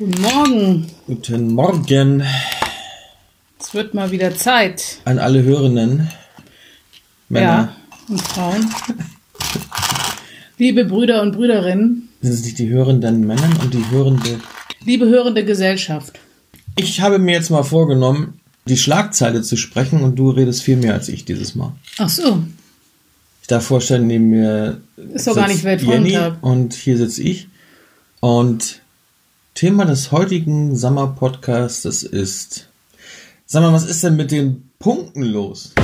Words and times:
Guten 0.00 0.22
Morgen. 0.22 0.86
Guten 1.06 1.52
Morgen 1.54 2.22
Es 3.58 3.74
wird 3.74 3.92
mal 3.92 4.10
wieder 4.10 4.34
Zeit. 4.34 4.96
an 5.04 5.18
alle 5.18 5.42
Hörenden. 5.42 6.08
Männer. 7.28 7.46
Ja, 7.46 7.76
und 8.08 8.18
Frauen. 8.22 8.66
Liebe 10.56 10.86
Brüder 10.86 11.20
und 11.20 11.32
Brüderinnen, 11.32 12.08
Sind 12.22 12.32
es 12.32 12.42
nicht 12.44 12.58
die 12.58 12.70
hörenden 12.70 13.26
Männer 13.26 13.50
und 13.62 13.74
die 13.74 13.84
hörende? 13.90 14.40
liebe 14.86 15.04
hörende 15.06 15.44
Gesellschaft. 15.44 16.18
Ich 16.76 17.02
habe 17.02 17.18
mir 17.18 17.32
jetzt 17.32 17.50
mal 17.50 17.62
vorgenommen, 17.62 18.40
die 18.66 18.78
Schlagzeile 18.78 19.42
zu 19.42 19.58
sprechen 19.58 20.00
und 20.02 20.16
du 20.16 20.30
redest 20.30 20.62
viel 20.62 20.78
mehr 20.78 20.94
als 20.94 21.10
ich 21.10 21.26
dieses 21.26 21.54
Mal. 21.54 21.74
Ach 21.98 22.08
so, 22.08 22.42
Ich 23.42 23.48
darf 23.48 23.66
vorstellen, 23.66 24.06
neben 24.06 24.30
mir 24.30 24.80
Ist 25.12 25.26
doch 25.26 25.34
gar 25.34 25.46
nicht 25.48 25.62
Jenny 25.62 25.82
Weltfrauentag. 25.82 26.38
und 26.42 26.72
hier 26.72 26.96
sitze 26.96 27.22
ich. 27.22 27.48
Und 28.20 28.80
Thema 29.60 29.84
des 29.84 30.10
heutigen 30.10 30.74
Sommer-Podcasts 30.74 31.84
ist, 31.84 32.70
sag 33.44 33.60
mal, 33.60 33.74
was 33.74 33.84
ist 33.84 34.02
denn 34.02 34.16
mit 34.16 34.30
den 34.30 34.70
Punkten 34.78 35.22
los? 35.22 35.74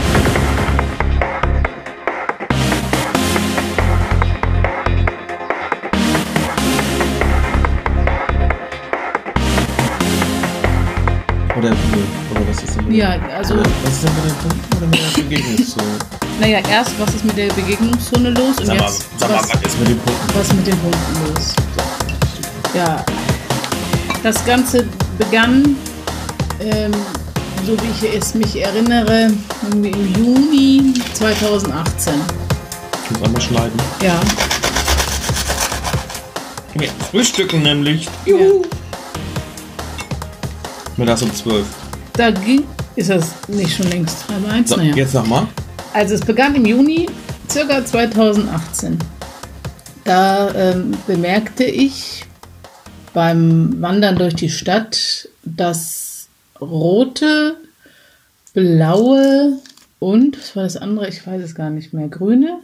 Oder, 11.55 11.69
oder 11.69 12.49
was 12.49 12.63
ist 12.63 12.77
denn 12.77 12.87
mit 12.87 12.97
ja, 12.97 13.21
also, 13.37 13.57
Oder 13.57 13.65
was 13.85 13.93
ist 13.93 14.05
denn 14.05 14.15
mit 14.15 14.25
den 14.25 14.37
Punkten 14.39 14.77
oder 14.79 14.87
mit 14.87 15.17
der 15.19 15.23
Begegnungszone? 15.29 15.87
naja, 16.41 16.61
erst, 16.71 16.99
was 16.99 17.15
ist 17.15 17.27
mit 17.27 17.37
der 17.37 17.53
Begegnungszone 17.53 18.31
los 18.31 18.59
und 18.59 18.65
Sag 18.69 18.79
mal, 18.79 18.87
jetzt, 18.87 19.05
sag 19.19 19.29
mal, 19.29 19.37
was, 19.37 19.53
was 19.53 19.63
ist 19.63 19.79
mit 19.79 19.89
den 19.91 19.99
Punkten? 19.99 20.35
was 20.35 20.53
mit 20.55 20.67
den 20.67 20.79
Punkten 20.79 21.27
los? 21.27 21.55
Ja, 22.75 23.05
das 24.27 24.45
Ganze 24.45 24.85
begann, 25.19 25.77
ähm, 26.59 26.91
so 27.65 27.77
wie 27.81 28.07
ich 28.09 28.13
es 28.13 28.35
mich 28.35 28.61
erinnere, 28.61 29.31
irgendwie 29.63 29.91
im 29.91 30.15
Juni 30.15 30.95
2018. 31.15 32.13
Ich 33.05 33.11
muss 33.13 33.23
einmal 33.23 33.41
schneiden. 33.41 33.81
Ja, 34.03 34.19
Wir 36.75 36.89
frühstücken 37.09 37.63
nämlich. 37.63 38.09
Juhu. 38.25 38.65
Mittags 40.97 41.23
um 41.23 41.33
12. 41.33 41.65
da 42.15 42.33
ging, 42.33 42.65
ist 42.97 43.11
das 43.11 43.29
nicht 43.47 43.77
schon 43.77 43.89
längst 43.91 44.29
halb 44.29 44.51
eins? 44.51 44.71
So, 44.71 44.77
naja. 44.77 44.97
jetzt 44.97 45.15
nochmal. 45.15 45.47
Also 45.93 46.17
es 46.17 46.21
begann 46.21 46.53
im 46.57 46.67
Juni, 46.67 47.09
circa 47.49 47.85
2018. 47.85 48.99
Da 50.03 50.53
ähm, 50.53 50.95
bemerkte 51.07 51.63
ich 51.63 52.25
beim 53.17 53.81
Wandern 53.81 54.17
durch 54.17 54.35
die 54.35 54.51
Stadt, 54.51 55.27
dass 55.43 56.29
rote, 56.61 57.57
blaue 58.53 59.59
und, 60.01 60.37
was 60.39 60.55
war 60.55 60.63
das 60.65 60.77
andere? 60.77 61.09
Ich 61.09 61.27
weiß 61.27 61.43
es 61.43 61.55
gar 61.55 61.71
nicht 61.71 61.95
mehr. 61.95 62.09
Grüne? 62.09 62.59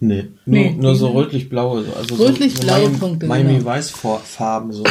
Nee, 0.00 0.28
nur, 0.46 0.58
Nee, 0.64 0.76
nur 0.80 0.96
so 0.96 1.08
rötlich-blaue. 1.08 1.84
so- 1.84 1.92
Also 1.92 2.14
Rötlich-blaue 2.14 2.80
so 2.84 2.86
Miami- 2.86 2.98
Punkte, 2.98 3.26
Miami 3.26 3.52
genau. 3.54 3.64
Weiß-Farben. 3.66 4.72
So. 4.72 4.84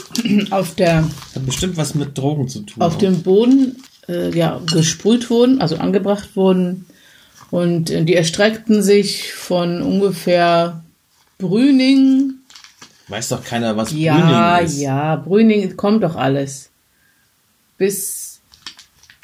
Auf, 0.50 0.74
der, 0.74 1.04
Hat 1.04 1.46
bestimmt 1.46 1.76
was 1.76 1.94
mit 1.94 2.18
Drogen 2.18 2.48
zu 2.48 2.62
tun. 2.62 2.82
auf 2.82 2.98
dem 2.98 3.22
Boden 3.22 3.76
äh, 4.08 4.36
ja, 4.36 4.60
gesprüht 4.72 5.30
wurden, 5.30 5.60
also 5.60 5.76
angebracht 5.76 6.30
wurden. 6.34 6.86
Und 7.52 7.90
äh, 7.90 8.02
die 8.04 8.14
erstreckten 8.16 8.82
sich 8.82 9.32
von 9.34 9.82
ungefähr 9.82 10.82
Brüning 11.38 12.34
Weiß 13.08 13.28
doch 13.28 13.44
keiner, 13.44 13.76
was 13.76 13.92
Ja, 13.92 14.14
Brüning 14.16 14.66
ist. 14.66 14.78
ja, 14.80 15.16
Brüning 15.16 15.76
kommt 15.76 16.02
doch 16.02 16.16
alles. 16.16 16.70
Bis 17.76 18.40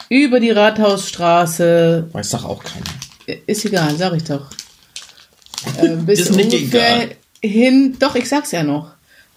über 0.08 0.40
die 0.40 0.50
Rathausstraße, 0.50 2.08
Weiß 2.12 2.30
doch 2.30 2.44
auch 2.44 2.62
keiner. 2.62 3.38
ist 3.46 3.64
egal, 3.64 3.96
sag 3.96 4.14
ich 4.14 4.24
doch. 4.24 4.50
Äh, 5.78 5.88
bis 5.96 6.20
Ist 6.20 6.34
nicht 6.36 6.52
egal. 6.52 7.10
hin, 7.42 7.96
doch, 7.98 8.14
ich 8.16 8.28
sag's 8.28 8.50
ja 8.52 8.62
noch, 8.62 8.90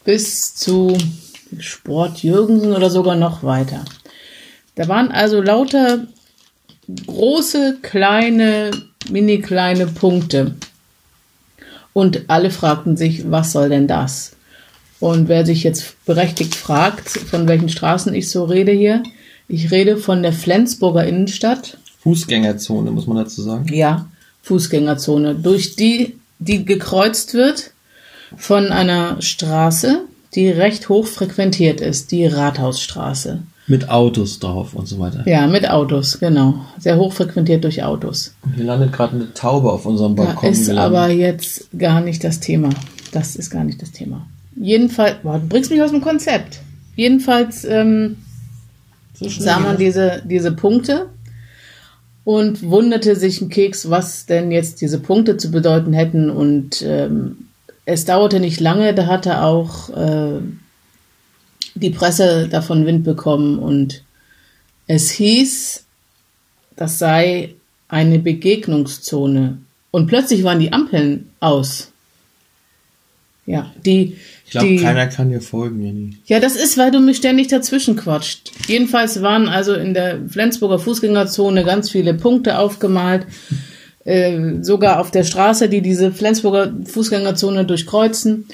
bis 0.03 0.55
zu 0.55 0.97
Sport 1.59 2.23
Jürgensen 2.23 2.73
oder 2.73 2.89
sogar 2.89 3.15
noch 3.15 3.43
weiter. 3.43 3.85
Da 4.75 4.87
waren 4.87 5.11
also 5.11 5.39
lauter 5.41 6.07
große, 7.05 7.77
kleine, 7.83 8.71
mini 9.09 9.39
kleine 9.39 9.85
Punkte. 9.87 10.55
Und 11.93 12.23
alle 12.27 12.49
fragten 12.49 12.97
sich, 12.97 13.29
was 13.31 13.51
soll 13.51 13.69
denn 13.69 13.87
das? 13.87 14.35
Und 14.99 15.27
wer 15.27 15.45
sich 15.45 15.63
jetzt 15.63 16.03
berechtigt 16.05 16.55
fragt, 16.55 17.09
von 17.09 17.47
welchen 17.47 17.69
Straßen 17.69 18.13
ich 18.13 18.29
so 18.29 18.45
rede 18.45 18.71
hier, 18.71 19.03
ich 19.47 19.71
rede 19.71 19.97
von 19.97 20.23
der 20.23 20.33
Flensburger 20.33 21.05
Innenstadt, 21.05 21.77
Fußgängerzone, 22.03 22.91
muss 22.91 23.07
man 23.07 23.17
dazu 23.17 23.41
sagen. 23.41 23.73
ja, 23.73 24.09
Fußgängerzone, 24.43 25.35
durch 25.35 25.75
die, 25.75 26.17
die 26.39 26.65
gekreuzt 26.65 27.33
wird 27.33 27.71
von 28.35 28.71
einer 28.71 29.21
Straße, 29.21 30.01
die 30.35 30.49
recht 30.49 30.89
hoch 30.89 31.07
frequentiert 31.07 31.79
ist, 31.79 32.11
die 32.11 32.25
Rathausstraße. 32.25 33.43
Mit 33.67 33.89
Autos 33.89 34.39
drauf 34.39 34.73
und 34.73 34.87
so 34.87 34.99
weiter. 34.99 35.23
Ja, 35.25 35.47
mit 35.47 35.69
Autos, 35.69 36.19
genau. 36.19 36.65
Sehr 36.79 36.97
hoch 36.97 37.13
frequentiert 37.13 37.63
durch 37.63 37.81
Autos. 37.83 38.33
Hier 38.55 38.65
landet 38.65 38.91
gerade 38.91 39.15
eine 39.15 39.33
Taube 39.33 39.71
auf 39.71 39.85
unserem 39.85 40.15
Da 40.17 40.23
Balkon. 40.25 40.49
ist 40.51 40.67
gelandet. 40.67 40.97
aber 40.99 41.09
jetzt 41.13 41.69
gar 41.77 42.01
nicht 42.01 42.23
das 42.23 42.39
Thema. 42.41 42.69
Das 43.13 43.35
ist 43.37 43.49
gar 43.49 43.63
nicht 43.63 43.81
das 43.81 43.91
Thema. 43.91 44.27
Jedenfalls, 44.55 45.15
boah, 45.23 45.39
du 45.39 45.47
bringst 45.47 45.71
mich 45.71 45.81
aus 45.81 45.91
dem 45.91 46.01
Konzept. 46.01 46.59
Jedenfalls 46.95 47.63
ähm, 47.63 48.17
so 49.13 49.29
sah 49.29 49.59
man 49.59 49.77
diese, 49.77 50.21
diese 50.25 50.51
Punkte 50.51 51.07
und 52.23 52.63
wunderte 52.69 53.15
sich 53.15 53.41
ein 53.41 53.49
Keks, 53.49 53.89
was 53.89 54.25
denn 54.25 54.51
jetzt 54.51 54.81
diese 54.81 54.99
Punkte 54.99 55.37
zu 55.37 55.51
bedeuten 55.51 55.93
hätten. 55.93 56.29
Und 56.29 56.81
ähm, 56.81 57.47
es 57.85 58.05
dauerte 58.05 58.39
nicht 58.39 58.59
lange, 58.59 58.93
da 58.93 59.07
hatte 59.07 59.41
auch 59.41 59.89
äh, 59.89 60.39
die 61.75 61.89
Presse 61.89 62.47
davon 62.49 62.85
Wind 62.85 63.03
bekommen 63.03 63.59
und 63.59 64.03
es 64.87 65.11
hieß, 65.11 65.83
das 66.75 66.99
sei 66.99 67.55
eine 67.87 68.19
Begegnungszone. 68.19 69.59
Und 69.91 70.07
plötzlich 70.07 70.43
waren 70.43 70.59
die 70.59 70.73
Ampeln 70.73 71.29
aus. 71.39 71.91
Ja, 73.45 73.71
die. 73.85 74.17
Ich 74.45 74.51
glaube, 74.51 74.75
keiner 74.77 75.07
kann 75.07 75.29
dir 75.29 75.41
folgen, 75.41 75.83
Jenny. 75.83 76.17
ja, 76.27 76.39
das 76.39 76.55
ist, 76.55 76.77
weil 76.77 76.91
du 76.91 76.99
mich 76.99 77.17
ständig 77.17 77.47
dazwischen 77.47 77.95
quatscht. 77.95 78.51
Jedenfalls 78.67 79.21
waren 79.21 79.49
also 79.49 79.73
in 79.73 79.93
der 79.93 80.19
Flensburger 80.29 80.79
Fußgängerzone 80.79 81.63
ganz 81.63 81.89
viele 81.89 82.13
Punkte 82.13 82.59
aufgemalt. 82.59 83.25
Äh, 84.05 84.61
sogar 84.61 84.99
auf 84.99 85.11
der 85.11 85.23
Straße, 85.23 85.69
die 85.69 85.81
diese 85.81 86.11
Flensburger 86.11 86.73
Fußgängerzone 86.85 87.65
durchkreuzen. 87.65 88.45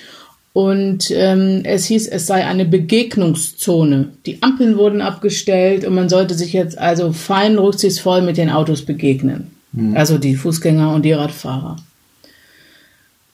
Und 0.53 1.11
ähm, 1.11 1.61
es 1.63 1.85
hieß, 1.85 2.07
es 2.07 2.25
sei 2.25 2.45
eine 2.45 2.65
Begegnungszone. 2.65 4.09
Die 4.25 4.41
Ampeln 4.41 4.77
wurden 4.77 5.01
abgestellt 5.01 5.85
und 5.85 5.93
man 5.93 6.09
sollte 6.09 6.33
sich 6.33 6.53
jetzt 6.53 6.77
also 6.77 7.13
fein 7.13 7.57
rücksichtsvoll 7.57 8.21
mit 8.21 8.37
den 8.37 8.49
Autos 8.49 8.83
begegnen. 8.83 9.51
Also 9.95 10.17
die 10.17 10.35
Fußgänger 10.35 10.93
und 10.93 11.03
die 11.03 11.13
Radfahrer. 11.13 11.77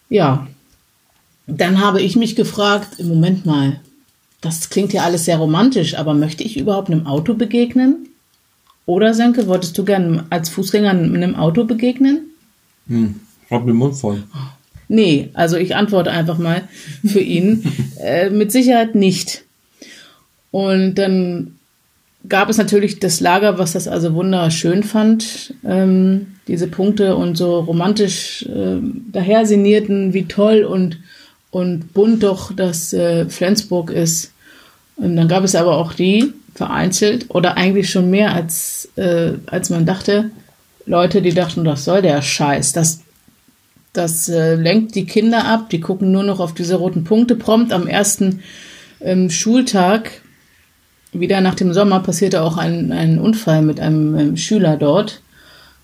Ja, 0.09 0.47
dann 1.47 1.79
habe 1.79 2.01
ich 2.01 2.15
mich 2.15 2.35
gefragt, 2.35 2.99
im 2.99 3.07
Moment 3.07 3.45
mal, 3.45 3.79
das 4.41 4.69
klingt 4.69 4.93
ja 4.93 5.03
alles 5.03 5.25
sehr 5.25 5.37
romantisch, 5.37 5.95
aber 5.97 6.13
möchte 6.13 6.43
ich 6.43 6.57
überhaupt 6.57 6.89
einem 6.89 7.07
Auto 7.07 7.33
begegnen? 7.33 8.09
Oder, 8.85 9.13
Senke, 9.13 9.47
wolltest 9.47 9.77
du 9.77 9.85
gern 9.85 10.25
als 10.29 10.49
Fußgänger 10.49 10.91
einem 10.91 11.35
Auto 11.35 11.63
begegnen? 11.63 12.25
Hm. 12.87 13.15
Ich 13.45 13.51
hab 13.51 13.65
den 13.65 13.75
Mund 13.75 13.95
voll. 13.95 14.23
Nee, 14.87 15.29
also 15.33 15.57
ich 15.57 15.75
antworte 15.75 16.11
einfach 16.11 16.37
mal 16.37 16.63
für 17.05 17.19
ihn. 17.19 17.63
äh, 18.01 18.29
mit 18.29 18.51
Sicherheit 18.51 18.95
nicht. 18.95 19.43
Und 20.51 20.95
dann 20.95 21.55
gab 22.29 22.49
es 22.49 22.57
natürlich 22.57 22.99
das 22.99 23.19
Lager, 23.19 23.57
was 23.57 23.73
das 23.73 23.87
also 23.87 24.13
wunderschön 24.13 24.83
fand, 24.83 25.53
ähm, 25.65 26.27
diese 26.47 26.67
Punkte 26.67 27.15
und 27.15 27.37
so 27.37 27.59
romantisch 27.59 28.43
äh, 28.43 28.77
daher 29.11 29.45
sinnierten, 29.45 30.13
wie 30.13 30.25
toll 30.25 30.63
und, 30.63 30.99
und 31.51 31.93
bunt 31.93 32.23
doch 32.23 32.51
das 32.53 32.93
äh, 32.93 33.27
Flensburg 33.27 33.91
ist. 33.91 34.31
Und 34.95 35.15
dann 35.15 35.27
gab 35.27 35.43
es 35.43 35.55
aber 35.55 35.77
auch 35.77 35.93
die, 35.93 36.33
vereinzelt, 36.53 37.25
oder 37.29 37.57
eigentlich 37.57 37.89
schon 37.89 38.09
mehr 38.09 38.33
als, 38.33 38.89
äh, 38.95 39.33
als 39.45 39.69
man 39.69 39.85
dachte, 39.85 40.31
Leute, 40.85 41.21
die 41.21 41.33
dachten, 41.33 41.63
das 41.65 41.83
soll 41.83 42.01
der 42.01 42.21
Scheiß, 42.21 42.71
das 42.73 43.01
das 43.97 44.29
äh, 44.29 44.55
lenkt 44.55 44.95
die 44.95 45.05
Kinder 45.05 45.45
ab, 45.45 45.69
die 45.69 45.79
gucken 45.79 46.11
nur 46.11 46.23
noch 46.23 46.39
auf 46.39 46.53
diese 46.53 46.75
roten 46.75 47.03
Punkte. 47.03 47.35
Prompt 47.35 47.73
am 47.73 47.87
ersten 47.87 48.41
ähm, 49.01 49.29
Schultag, 49.29 50.21
wieder 51.11 51.41
nach 51.41 51.55
dem 51.55 51.73
Sommer, 51.73 51.99
passierte 52.01 52.41
auch 52.41 52.57
ein, 52.57 52.91
ein 52.91 53.19
Unfall 53.19 53.61
mit 53.61 53.79
einem 53.79 54.17
ähm, 54.17 54.37
Schüler 54.37 54.77
dort. 54.77 55.21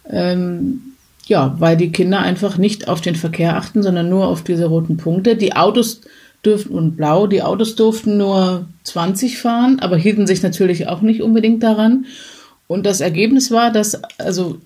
Ähm, 0.09 0.81
ja, 1.25 1.55
weil 1.59 1.77
die 1.77 1.91
Kinder 1.91 2.19
einfach 2.19 2.57
nicht 2.57 2.87
auf 2.87 3.01
den 3.01 3.15
Verkehr 3.15 3.55
achten, 3.55 3.83
sondern 3.83 4.09
nur 4.09 4.27
auf 4.27 4.43
diese 4.43 4.65
roten 4.65 4.97
Punkte. 4.97 5.35
Die 5.35 5.55
Autos 5.55 6.01
dürften 6.43 6.73
und 6.73 6.97
blau. 6.97 7.27
Die 7.27 7.43
Autos 7.43 7.75
durften 7.75 8.17
nur 8.17 8.67
20 8.83 9.37
fahren, 9.37 9.79
aber 9.79 9.97
hielten 9.97 10.27
sich 10.27 10.43
natürlich 10.43 10.87
auch 10.87 11.01
nicht 11.01 11.21
unbedingt 11.21 11.63
daran. 11.63 12.05
Und 12.67 12.85
das 12.85 13.01
Ergebnis 13.01 13.51
war, 13.51 13.71
dass 13.71 14.01
also 14.17 14.57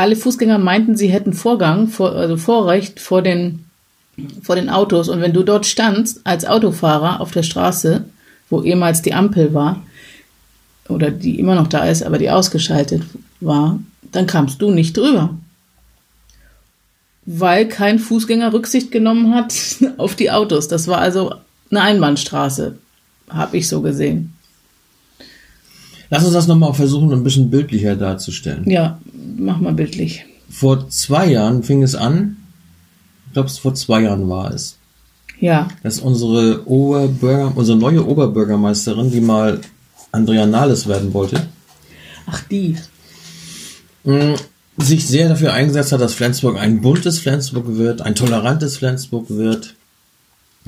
alle 0.00 0.16
Fußgänger 0.16 0.56
meinten, 0.56 0.96
sie 0.96 1.08
hätten 1.08 1.34
Vorgang, 1.34 1.88
vor, 1.88 2.12
also 2.12 2.38
Vorrecht 2.38 3.00
vor 3.00 3.20
den, 3.20 3.66
vor 4.42 4.56
den 4.56 4.70
Autos. 4.70 5.10
Und 5.10 5.20
wenn 5.20 5.34
du 5.34 5.42
dort 5.42 5.66
standst 5.66 6.22
als 6.24 6.46
Autofahrer 6.46 7.20
auf 7.20 7.32
der 7.32 7.42
Straße, 7.42 8.06
wo 8.48 8.62
ehemals 8.62 9.02
die 9.02 9.12
Ampel 9.12 9.52
war, 9.52 9.82
oder 10.88 11.10
die 11.10 11.38
immer 11.38 11.54
noch 11.54 11.66
da 11.66 11.84
ist, 11.84 12.02
aber 12.02 12.16
die 12.16 12.30
ausgeschaltet 12.30 13.02
war, 13.40 13.78
dann 14.10 14.26
kamst 14.26 14.62
du 14.62 14.70
nicht 14.70 14.96
drüber. 14.96 15.36
Weil 17.26 17.68
kein 17.68 17.98
Fußgänger 17.98 18.54
Rücksicht 18.54 18.90
genommen 18.90 19.34
hat 19.34 19.54
auf 19.98 20.14
die 20.14 20.30
Autos. 20.30 20.66
Das 20.66 20.88
war 20.88 20.98
also 20.98 21.34
eine 21.70 21.82
Einbahnstraße, 21.82 22.78
habe 23.28 23.58
ich 23.58 23.68
so 23.68 23.82
gesehen. 23.82 24.32
Lass 26.08 26.24
uns 26.24 26.32
das 26.32 26.48
nochmal 26.48 26.72
versuchen, 26.72 27.12
ein 27.12 27.22
bisschen 27.22 27.50
bildlicher 27.50 27.94
darzustellen. 27.94 28.68
Ja, 28.68 28.98
mach 29.40 29.60
mal 29.60 29.72
bildlich. 29.72 30.24
Vor 30.50 30.88
zwei 30.88 31.26
Jahren 31.30 31.62
fing 31.62 31.82
es 31.82 31.94
an, 31.94 32.36
ich 33.26 33.32
glaube, 33.34 33.48
es 33.48 33.58
vor 33.58 33.74
zwei 33.74 34.02
Jahren 34.02 34.28
war 34.28 34.52
es, 34.52 34.76
Ja, 35.40 35.68
dass 35.82 36.00
unsere 36.00 36.66
Oberbürger, 36.68 37.52
unsere 37.54 37.78
neue 37.78 38.06
Oberbürgermeisterin, 38.06 39.10
die 39.10 39.20
mal 39.20 39.60
Andrea 40.12 40.46
Nahles 40.46 40.88
werden 40.88 41.14
wollte, 41.14 41.46
ach 42.26 42.42
die. 42.44 42.76
mh, 44.04 44.34
sich 44.76 45.06
sehr 45.06 45.28
dafür 45.28 45.52
eingesetzt 45.52 45.92
hat, 45.92 46.00
dass 46.00 46.14
Flensburg 46.14 46.56
ein 46.58 46.80
buntes 46.80 47.18
Flensburg 47.18 47.76
wird, 47.76 48.00
ein 48.02 48.14
tolerantes 48.14 48.78
Flensburg 48.78 49.26
wird. 49.28 49.74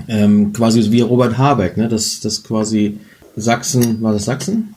Ähm, 0.08 0.52
quasi 0.52 0.90
wie 0.90 1.00
Robert 1.02 1.36
Habeck, 1.38 1.76
ne? 1.76 1.88
dass 1.88 2.20
das 2.20 2.42
quasi 2.42 2.98
Sachsen, 3.36 4.00
war 4.02 4.12
das 4.12 4.24
Sachsen? 4.24 4.74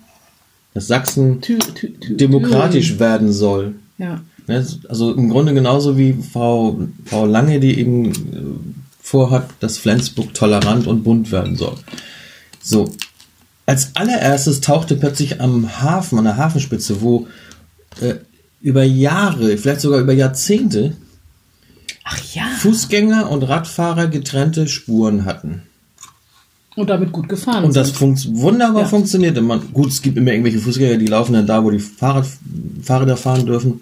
Dass 0.73 0.87
Sachsen 0.87 1.41
Tü, 1.41 1.57
tü, 1.57 1.93
tü, 1.99 2.15
demokratisch 2.15 2.99
werden 2.99 3.31
soll. 3.31 3.75
Ja. 3.97 4.21
Ne, 4.47 4.65
Also 4.89 5.13
im 5.13 5.29
Grunde 5.29 5.53
genauso 5.53 5.97
wie 5.97 6.13
Frau, 6.13 6.79
Frau 7.05 7.25
Lange, 7.25 7.59
die 7.59 7.79
eben 7.79 8.11
äh, 8.11 8.15
vorhat, 9.01 9.49
dass 9.59 9.77
Flensburg 9.77 10.33
tolerant 10.33 10.87
und 10.87 11.03
bunt 11.03 11.31
werden 11.31 11.55
soll. 11.55 11.75
So. 12.61 12.91
Als 13.67 13.95
allererstes 13.95 14.61
tauchte 14.61 14.95
plötzlich 14.95 15.41
am 15.41 15.81
Hafen, 15.81 16.19
an 16.19 16.25
der 16.25 16.37
Hafenspitze, 16.37 17.01
wo 17.01 17.27
äh, 17.99 18.15
über 18.61 18.83
Jahre, 18.83 19.57
vielleicht 19.57 19.81
sogar 19.81 19.99
über 19.99 20.13
Jahrzehnte, 20.13 20.95
ja. 22.33 22.45
Fußgänger 22.59 23.29
und 23.29 23.43
Radfahrer 23.43 24.07
getrennte 24.07 24.67
Spuren 24.67 25.25
hatten. 25.25 25.63
Und 26.75 26.89
damit 26.89 27.11
gut 27.11 27.29
gefahren 27.29 27.63
Und 27.63 27.75
das 27.75 27.91
funkt 27.91 28.27
wunderbar 28.35 28.81
Ja. 28.81 28.87
funktionierte. 28.87 29.41
Man, 29.41 29.61
gut, 29.73 29.87
es 29.89 30.01
gibt 30.01 30.17
immer 30.17 30.31
irgendwelche 30.31 30.59
Fußgänger, 30.59 30.97
die 30.97 31.07
laufen 31.07 31.33
dann 31.33 31.47
da, 31.47 31.63
wo 31.63 31.71
die 31.71 31.79
Fahrrad, 31.79 32.27
Fahrräder 32.83 33.15
fahren 33.17 33.45
dürfen. 33.45 33.79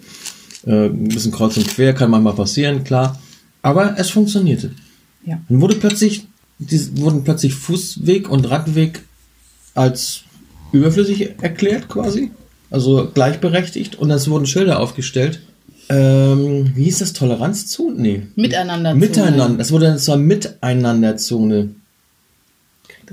Äh, 0.66 0.86
ein 0.86 1.08
bisschen 1.08 1.32
kreuz 1.32 1.56
und 1.56 1.66
quer 1.66 1.92
kann 1.92 2.10
manchmal 2.10 2.34
passieren, 2.34 2.84
klar. 2.84 3.18
Aber 3.62 3.98
es 3.98 4.10
funktionierte. 4.10 4.70
Ja. 5.26 5.40
Dann 5.48 5.60
wurde 5.60 5.74
plötzlich, 5.76 6.26
die, 6.58 6.98
wurden 7.00 7.24
plötzlich 7.24 7.54
Fußweg 7.54 8.30
und 8.30 8.48
Radweg 8.50 9.02
als 9.74 10.22
überflüssig 10.72 11.30
erklärt 11.42 11.88
quasi. 11.88 12.30
Also 12.70 13.10
gleichberechtigt. 13.12 13.96
Und 13.96 14.10
es 14.10 14.28
wurden 14.28 14.46
Schilder 14.46 14.80
aufgestellt. 14.80 15.40
Ähm, 15.88 16.72
wie 16.74 16.84
hieß 16.84 17.00
das? 17.00 17.12
Toleranzzone? 17.12 18.00
Nee. 18.00 18.22
Miteinander. 18.36 18.94
Miteinander. 18.94 19.60
Es 19.60 19.70
wurde 19.72 19.86
dann 19.86 19.98
zur 19.98 20.16
Miteinanderzone. 20.16 21.70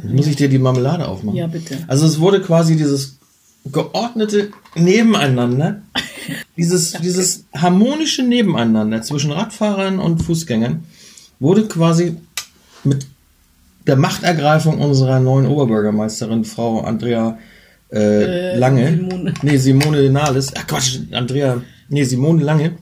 Muss 0.03 0.27
ich 0.27 0.35
dir 0.35 0.49
die 0.49 0.59
Marmelade 0.59 1.07
aufmachen? 1.07 1.37
Ja, 1.37 1.47
bitte. 1.47 1.77
Also 1.87 2.05
es 2.05 2.19
wurde 2.19 2.41
quasi 2.41 2.75
dieses 2.75 3.17
geordnete 3.65 4.51
Nebeneinander, 4.75 5.81
dieses, 6.57 6.93
dieses 6.93 7.45
harmonische 7.53 8.23
Nebeneinander 8.23 9.01
zwischen 9.01 9.31
Radfahrern 9.31 9.99
und 9.99 10.19
Fußgängern, 10.23 10.83
wurde 11.39 11.67
quasi 11.67 12.17
mit 12.83 13.05
der 13.87 13.95
Machtergreifung 13.95 14.79
unserer 14.79 15.19
neuen 15.19 15.47
Oberbürgermeisterin, 15.47 16.45
Frau 16.45 16.81
Andrea 16.81 17.37
äh, 17.91 18.53
Äh, 18.53 18.57
Lange, 18.57 18.87
Simone. 18.87 19.33
nee, 19.41 19.57
Simone 19.57 20.09
Nahles, 20.09 20.53
ach 20.55 20.65
Quatsch, 20.67 20.99
Andrea, 21.11 21.61
nee, 21.89 22.03
Simone 22.03 22.43
Lange, 22.43 22.77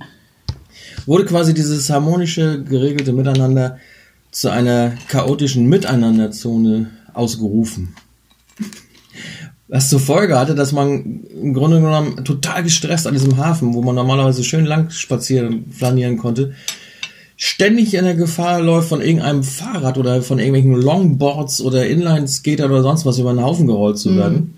wurde 1.05 1.25
quasi 1.25 1.53
dieses 1.53 1.89
harmonische, 1.89 2.63
geregelte 2.63 3.13
Miteinander 3.13 3.79
zu 4.31 4.49
einer 4.49 4.93
chaotischen 5.07 5.67
Miteinanderzone 5.67 6.91
ausgerufen. 7.13 7.95
Was 9.67 9.89
zur 9.89 9.99
Folge 9.99 10.39
hatte, 10.39 10.55
dass 10.55 10.71
man 10.71 11.21
im 11.41 11.53
Grunde 11.53 11.79
genommen 11.79 12.23
total 12.25 12.63
gestresst 12.63 13.05
an 13.05 13.13
diesem 13.13 13.37
Hafen, 13.37 13.75
wo 13.75 13.83
man 13.83 13.93
normalerweise 13.93 14.43
schön 14.43 14.65
lang 14.65 14.89
spazieren, 14.89 15.65
flanieren 15.71 16.17
konnte, 16.17 16.53
ständig 17.37 17.93
in 17.93 18.03
der 18.03 18.15
Gefahr 18.15 18.61
läuft, 18.61 18.89
von 18.89 18.99
irgendeinem 18.99 19.43
Fahrrad 19.43 19.97
oder 19.97 20.23
von 20.23 20.39
irgendwelchen 20.39 20.73
Longboards 20.73 21.61
oder 21.61 21.87
Inline-Skater 21.87 22.65
oder 22.65 22.81
sonst 22.81 23.05
was 23.05 23.19
über 23.19 23.31
den 23.31 23.43
Haufen 23.43 23.67
gerollt 23.67 23.99
zu 23.99 24.15
werden. 24.17 24.55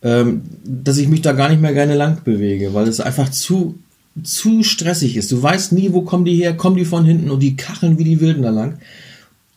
Ähm, 0.00 0.42
dass 0.62 0.98
ich 0.98 1.08
mich 1.08 1.22
da 1.22 1.32
gar 1.32 1.48
nicht 1.48 1.60
mehr 1.60 1.74
gerne 1.74 1.96
lang 1.96 2.22
bewege, 2.22 2.72
weil 2.72 2.86
es 2.86 3.00
einfach 3.00 3.30
zu, 3.30 3.80
zu 4.22 4.62
stressig 4.62 5.16
ist. 5.16 5.32
Du 5.32 5.42
weißt 5.42 5.72
nie, 5.72 5.92
wo 5.92 6.02
kommen 6.02 6.24
die 6.24 6.36
her, 6.36 6.56
kommen 6.56 6.76
die 6.76 6.84
von 6.84 7.04
hinten 7.04 7.30
und 7.30 7.40
die 7.40 7.56
kacheln 7.56 7.98
wie 7.98 8.04
die 8.04 8.20
Wilden 8.20 8.42
da 8.42 8.50
lang. 8.50 8.78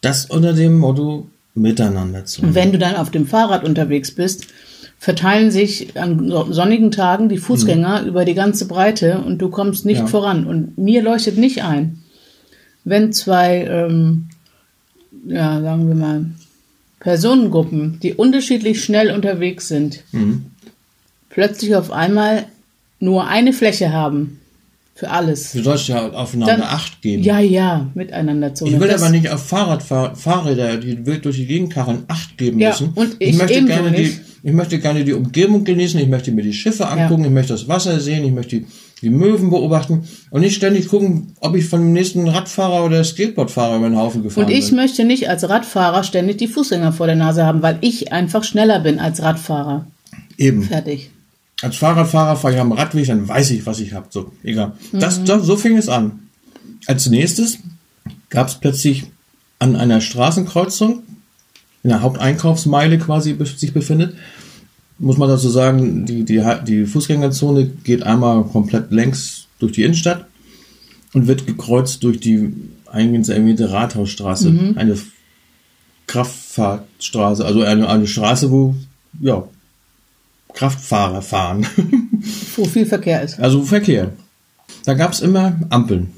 Das 0.02 0.26
unter 0.26 0.54
dem 0.54 0.80
Motto 0.80 1.28
Miteinander 1.54 2.26
zu. 2.26 2.42
Und 2.44 2.56
wenn 2.56 2.72
du 2.72 2.78
dann 2.78 2.96
auf 2.96 3.10
dem 3.12 3.26
Fahrrad 3.28 3.64
unterwegs 3.64 4.12
bist, 4.12 4.48
verteilen 4.98 5.52
sich 5.52 5.98
an 6.00 6.30
so- 6.30 6.52
sonnigen 6.52 6.92
Tagen 6.92 7.28
die 7.28 7.38
Fußgänger 7.40 8.04
über 8.04 8.24
die 8.24 8.36
ganze 8.36 8.68
Breite 8.68 9.20
und 9.20 9.40
du 9.40 9.50
kommst 9.50 9.86
nicht 9.86 10.00
Ja. 10.02 10.08
voran. 10.08 10.46
Und 10.46 10.78
mir 10.78 11.02
leuchtet 11.02 11.38
nicht 11.38 11.64
ein, 11.64 12.00
wenn 12.84 13.12
zwei, 13.12 13.66
ähm, 13.66 14.30
ja, 15.28 15.60
sagen 15.62 15.88
wir 15.88 15.96
mal, 15.96 16.26
Personengruppen, 17.00 18.00
die 18.02 18.14
unterschiedlich 18.14 18.84
schnell 18.84 19.12
unterwegs 19.12 19.68
sind, 19.68 20.04
plötzlich 21.30 21.76
auf 21.76 21.92
einmal 21.92 22.46
nur 23.00 23.28
eine 23.28 23.54
Fläche 23.54 23.92
haben 23.92 24.40
für 24.94 25.10
alles. 25.10 25.54
Du 25.54 25.64
sollst 25.64 25.88
ja 25.88 26.10
aufeinander 26.12 26.58
Dann- 26.58 26.64
Acht 26.68 27.02
geben. 27.02 27.24
Ja, 27.24 27.40
ja, 27.40 27.90
miteinander 27.96 28.54
zu. 28.54 28.66
Ich 28.66 28.80
will 28.80 28.92
aber 28.92 29.10
nicht 29.10 29.30
auf 29.30 29.46
Fahrradfahr 29.48 30.16
Fahrräder, 30.16 30.78
die 30.78 31.06
wild 31.06 31.26
durch 31.26 31.38
die 31.38 31.46
Gegend 31.48 31.74
kacheln, 31.74 32.04
Acht 32.08 32.38
geben 32.38 32.60
Ja, 32.60 32.70
müssen. 32.70 32.90
und 32.96 33.16
ich 33.20 33.36
möchte 33.38 33.58
ebenso 33.58 33.74
gerne 33.74 33.92
die, 33.96 34.02
nicht. 34.04 34.20
ich 34.44 34.54
möchte 34.54 34.80
gerne 34.80 35.04
die 35.04 35.14
Umgebung 35.14 35.64
genießen, 35.64 36.00
ich 36.00 36.08
möchte 36.08 36.32
mir 36.32 36.44
die 36.44 36.54
Schiffe 36.54 36.88
angucken, 36.88 37.24
ich 37.26 37.32
möchte 37.32 37.54
das 37.54 37.68
Wasser 37.68 38.00
sehen, 38.00 38.24
ich 38.26 38.32
möchte 38.32 38.58
die, 38.60 38.66
die 39.02 39.10
Möwen 39.10 39.50
beobachten 39.50 40.04
und 40.30 40.42
nicht 40.42 40.56
ständig 40.56 40.88
gucken, 40.90 41.34
ob 41.40 41.56
ich 41.56 41.66
von 41.66 41.80
dem 41.80 41.94
nächsten 41.94 42.28
Radfahrer 42.28 42.86
oder 42.86 43.04
Skateboardfahrer 43.04 43.78
über 43.78 43.90
den 43.90 43.98
Haufen 43.98 44.22
gefahren 44.22 44.46
Und 44.46 44.52
ich 44.52 44.68
bin. 44.68 44.76
möchte 44.76 45.04
nicht 45.06 45.28
als 45.30 45.50
Radfahrer 45.50 46.04
ständig 46.04 46.38
die 46.38 46.48
Fußgänger 46.48 46.92
vor 46.94 47.08
der 47.08 47.16
Nase 47.16 47.44
haben, 47.46 47.64
weil 47.64 47.78
ich 47.82 48.12
einfach 48.14 48.44
schneller 48.44 48.80
bin 48.82 49.00
als 49.00 49.24
Radfahrer. 49.24 49.88
Eben. 50.38 50.62
Fertig. 50.64 51.10
Als 51.62 51.78
Fahrradfahrer 51.78 52.36
fahre 52.36 52.54
ich 52.56 52.60
am 52.60 52.72
Radweg, 52.72 53.08
dann 53.08 53.28
weiß 53.28 53.52
ich, 53.52 53.66
was 53.66 53.80
ich 53.80 53.94
habe. 53.94 54.08
So, 54.10 54.32
egal. 54.44 54.74
Das, 54.92 55.20
Mhm. 55.20 55.26
das, 55.26 55.46
so 55.46 55.58
fing 55.58 55.78
es 55.78 55.90
an. 55.90 56.20
Als 56.88 57.08
nächstes 57.10 57.60
gab 58.30 58.48
es 58.48 58.56
plötzlich 58.56 59.06
an 59.60 59.76
einer 59.76 60.02
Straßenkreuzung, 60.02 61.04
in 61.84 61.90
der 61.90 62.02
Haupteinkaufsmeile 62.02 62.98
quasi 62.98 63.38
sich 63.58 63.74
befindet, 63.74 64.16
muss 64.98 65.18
man 65.18 65.30
dazu 65.30 65.50
sagen, 65.50 66.06
die, 66.06 66.24
die, 66.26 66.44
die 66.68 66.86
Fußgängerzone 66.86 67.66
geht 67.84 68.04
einmal 68.04 68.44
komplett 68.44 68.92
längs 68.92 69.48
durch 69.60 69.72
die 69.74 69.84
Innenstadt 69.84 70.26
und 71.14 71.28
wird 71.28 71.48
gekreuzt 71.48 72.04
durch 72.04 72.20
die 72.20 72.54
eingangs 72.92 73.30
erwähnte 73.30 73.72
Rathausstraße. 73.72 74.52
Mhm. 74.52 74.78
Eine 74.78 74.96
Kraftfahrtstraße, 76.08 77.46
also 77.46 77.62
eine, 77.62 77.88
eine 77.88 78.08
Straße, 78.08 78.52
wo 78.52 78.76
ja, 79.22 79.44
Kraftfahrer 80.54 81.22
fahren. 81.22 81.66
Wo 82.56 82.66
viel 82.66 82.86
Verkehr 82.86 83.22
ist. 83.22 83.40
Also 83.40 83.64
Verkehr. 83.64 84.12
Da 84.86 84.94
gab 84.94 85.14
es 85.14 85.22
immer 85.22 85.60
Ampeln. 85.70 86.12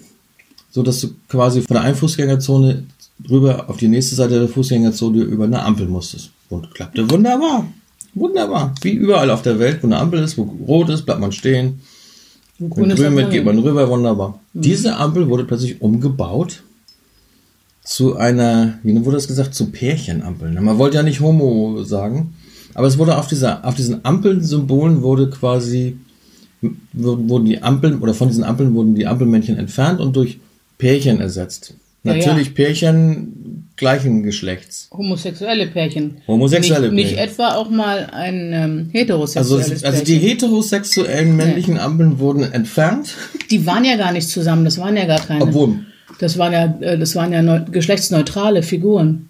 So 0.71 0.83
dass 0.83 1.01
du 1.01 1.09
quasi 1.29 1.61
von 1.61 1.75
der 1.75 1.83
einen 1.83 1.95
Fußgängerzone 1.95 2.83
rüber 3.29 3.69
auf 3.69 3.77
die 3.77 3.87
nächste 3.87 4.15
Seite 4.15 4.39
der 4.39 4.49
Fußgängerzone 4.49 5.21
über 5.23 5.45
eine 5.45 5.63
Ampel 5.63 5.87
musstest. 5.87 6.31
Und 6.49 6.73
klappte 6.73 7.09
wunderbar. 7.09 7.65
Wunderbar. 8.15 8.75
Wie 8.81 8.91
überall 8.91 9.29
auf 9.29 9.41
der 9.41 9.59
Welt, 9.59 9.79
wo 9.81 9.87
eine 9.87 9.97
Ampel 9.97 10.19
ist, 10.19 10.37
wo 10.37 10.43
rot 10.67 10.89
ist, 10.89 11.03
bleibt 11.03 11.19
man 11.19 11.31
stehen. 11.31 11.81
Wo 12.59 12.69
grün 12.69 12.97
wird, 12.97 13.31
geht 13.31 13.45
man 13.45 13.57
rüber, 13.59 13.89
wunderbar. 13.89 14.39
Mhm. 14.53 14.61
Diese 14.61 14.95
Ampel 14.97 15.29
wurde 15.29 15.45
plötzlich 15.45 15.81
umgebaut 15.81 16.63
zu 17.83 18.15
einer, 18.15 18.79
wie 18.83 19.03
wurde 19.03 19.17
das 19.17 19.27
gesagt, 19.27 19.55
zu 19.55 19.71
Pärchenampeln. 19.71 20.63
Man 20.63 20.77
wollte 20.77 20.97
ja 20.97 21.03
nicht 21.03 21.19
Homo 21.19 21.83
sagen, 21.83 22.35
aber 22.75 22.87
es 22.87 22.97
wurde 22.97 23.17
auf 23.17 23.27
dieser, 23.27 23.65
auf 23.65 23.75
diesen 23.75 24.03
Ampelsymbolen 24.05 25.01
wurde 25.01 25.29
quasi, 25.29 25.97
wurden 26.93 27.45
die 27.45 27.61
Ampeln, 27.61 27.99
oder 27.99 28.13
von 28.13 28.27
diesen 28.29 28.43
Ampeln 28.43 28.73
wurden 28.73 28.95
die 28.95 29.07
Ampelmännchen 29.07 29.57
entfernt 29.57 29.99
und 29.99 30.15
durch 30.15 30.39
Pärchen 30.77 31.19
ersetzt. 31.19 31.75
Ja, 32.05 32.15
Natürlich 32.15 32.53
Pärchen 32.53 33.69
gleichen 33.77 34.23
Geschlechts. 34.23 34.89
Homosexuelle 34.91 35.67
Pärchen. 35.67 36.17
Homosexuelle 36.27 36.91
nicht, 36.91 36.95
Nicht 37.05 37.15
Pärchen. 37.15 37.31
etwa 37.33 37.55
auch 37.55 37.69
mal 37.69 38.09
ein 38.11 38.51
ähm, 38.53 38.77
Also, 38.79 38.91
heterosexuelles 38.91 39.71
es- 39.71 39.83
also 39.85 40.03
die 40.03 40.17
heterosexuellen 40.17 41.35
männlichen 41.35 41.77
Ampeln 41.77 42.19
wurden 42.19 42.43
entfernt, 42.43 43.13
Die 43.51 43.65
waren 43.65 43.85
ja 43.85 43.95
gar 43.95 44.11
nicht 44.11 44.27
zusammen, 44.29 44.65
das 44.65 44.77
waren 44.79 44.97
ja 44.97 45.05
gar 45.05 45.19
keine. 45.19 45.43
obwohl 45.43 45.79
Das 46.19 46.37
waren 46.37 46.51
ja, 46.53 46.65
äh, 46.81 46.97
das 46.97 47.15
waren 47.15 47.31
ja 47.31 47.41
neu, 47.41 47.61
geschlechtsneutrale 47.71 48.63
Figuren. 48.63 49.29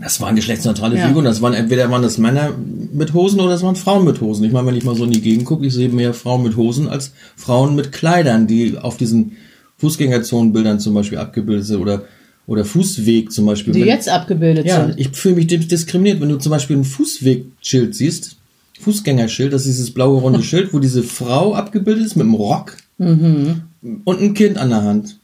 Das 0.00 0.20
waren 0.20 0.36
geschlechtsneutrale 0.36 0.96
Ja. 0.98 1.06
Figuren. 1.08 1.24
Das 1.24 1.40
waren 1.42 1.54
entweder 1.54 1.90
waren 1.90 2.02
das 2.02 2.18
Männer 2.18 2.50
mit 2.92 3.14
Hosen 3.14 3.40
oder 3.40 3.50
das 3.50 3.62
waren 3.62 3.76
Frauen 3.76 4.04
mit 4.04 4.20
Hosen. 4.20 4.44
Ich 4.44 4.52
meine, 4.52 4.66
wenn 4.66 4.76
ich 4.76 4.84
mal 4.84 4.94
so 4.94 5.04
in 5.04 5.10
die 5.12 5.20
Gegend 5.22 5.44
gucke, 5.46 5.66
ich 5.66 5.72
sehe 5.74 5.88
mehr 5.88 6.12
Frauen 6.14 6.42
mit 6.42 6.56
Hosen 6.56 6.88
als 6.88 7.12
Frauen 7.36 7.74
mit 7.74 7.92
Kleidern, 7.92 8.46
die 8.46 8.76
auf 8.78 8.96
diesen 8.96 9.32
Fußgängerzonenbildern 9.78 10.80
zum 10.80 10.94
Beispiel 10.94 11.18
abgebildet 11.18 11.66
sind 11.66 11.80
oder 11.80 12.04
oder 12.48 12.64
Fußweg 12.64 13.32
zum 13.32 13.44
Beispiel. 13.46 13.72
Die 13.72 13.80
Wenn- 13.80 13.88
jetzt 13.88 14.08
abgebildet 14.08 14.66
Ja, 14.66 14.86
sind. 14.86 15.00
ich 15.00 15.08
fühle 15.16 15.34
mich 15.34 15.48
dis- 15.48 15.66
diskriminiert, 15.66 16.20
wenn 16.20 16.28
du 16.28 16.36
zum 16.38 16.50
Beispiel 16.50 16.76
ein 16.76 16.84
Fußwegschild 16.84 17.92
siehst, 17.94 18.36
Fußgängerschild, 18.80 19.52
das 19.52 19.62
ist 19.62 19.78
dieses 19.78 19.90
blaue 19.90 20.20
runde 20.20 20.42
Schild, 20.44 20.72
wo 20.72 20.78
diese 20.78 21.02
Frau 21.02 21.54
abgebildet 21.54 22.06
ist 22.06 22.14
mit 22.16 22.24
einem 22.24 22.34
Rock 22.34 22.76
Mhm. 22.98 23.62
und 24.04 24.20
ein 24.20 24.34
Kind 24.34 24.58
an 24.58 24.68
der 24.70 24.82
Hand. 24.84 25.18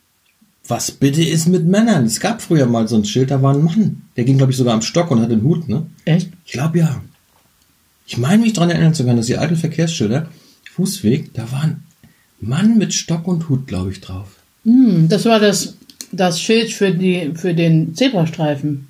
Was 0.72 0.90
bitte 0.90 1.22
ist 1.22 1.48
mit 1.48 1.66
Männern? 1.66 2.06
Es 2.06 2.18
gab 2.18 2.40
früher 2.40 2.64
mal 2.64 2.88
so 2.88 2.96
ein 2.96 3.04
Schild, 3.04 3.30
da 3.30 3.42
war 3.42 3.54
ein 3.54 3.62
Mann. 3.62 4.00
Der 4.16 4.24
ging, 4.24 4.38
glaube 4.38 4.52
ich, 4.52 4.56
sogar 4.56 4.72
am 4.72 4.80
Stock 4.80 5.10
und 5.10 5.20
hatte 5.20 5.34
einen 5.34 5.42
Hut, 5.42 5.68
ne? 5.68 5.84
Echt? 6.06 6.30
Ich 6.46 6.52
glaube 6.52 6.78
ja. 6.78 7.02
Ich 8.06 8.16
meine 8.16 8.40
mich 8.40 8.54
daran 8.54 8.70
erinnern 8.70 8.94
zu 8.94 9.04
können, 9.04 9.18
dass 9.18 9.26
die 9.26 9.36
alten 9.36 9.56
Verkehrsschilder, 9.56 10.28
Fußweg, 10.74 11.34
da 11.34 11.52
war 11.52 11.64
ein 11.64 11.82
Mann 12.40 12.78
mit 12.78 12.94
Stock 12.94 13.28
und 13.28 13.50
Hut, 13.50 13.66
glaube 13.66 13.90
ich, 13.90 14.00
drauf. 14.00 14.28
Hm, 14.64 15.10
das 15.10 15.26
war 15.26 15.40
das, 15.40 15.76
das 16.10 16.40
Schild 16.40 16.72
für, 16.72 16.90
die, 16.90 17.32
für 17.34 17.52
den 17.52 17.94
Zebrastreifen. 17.94 18.88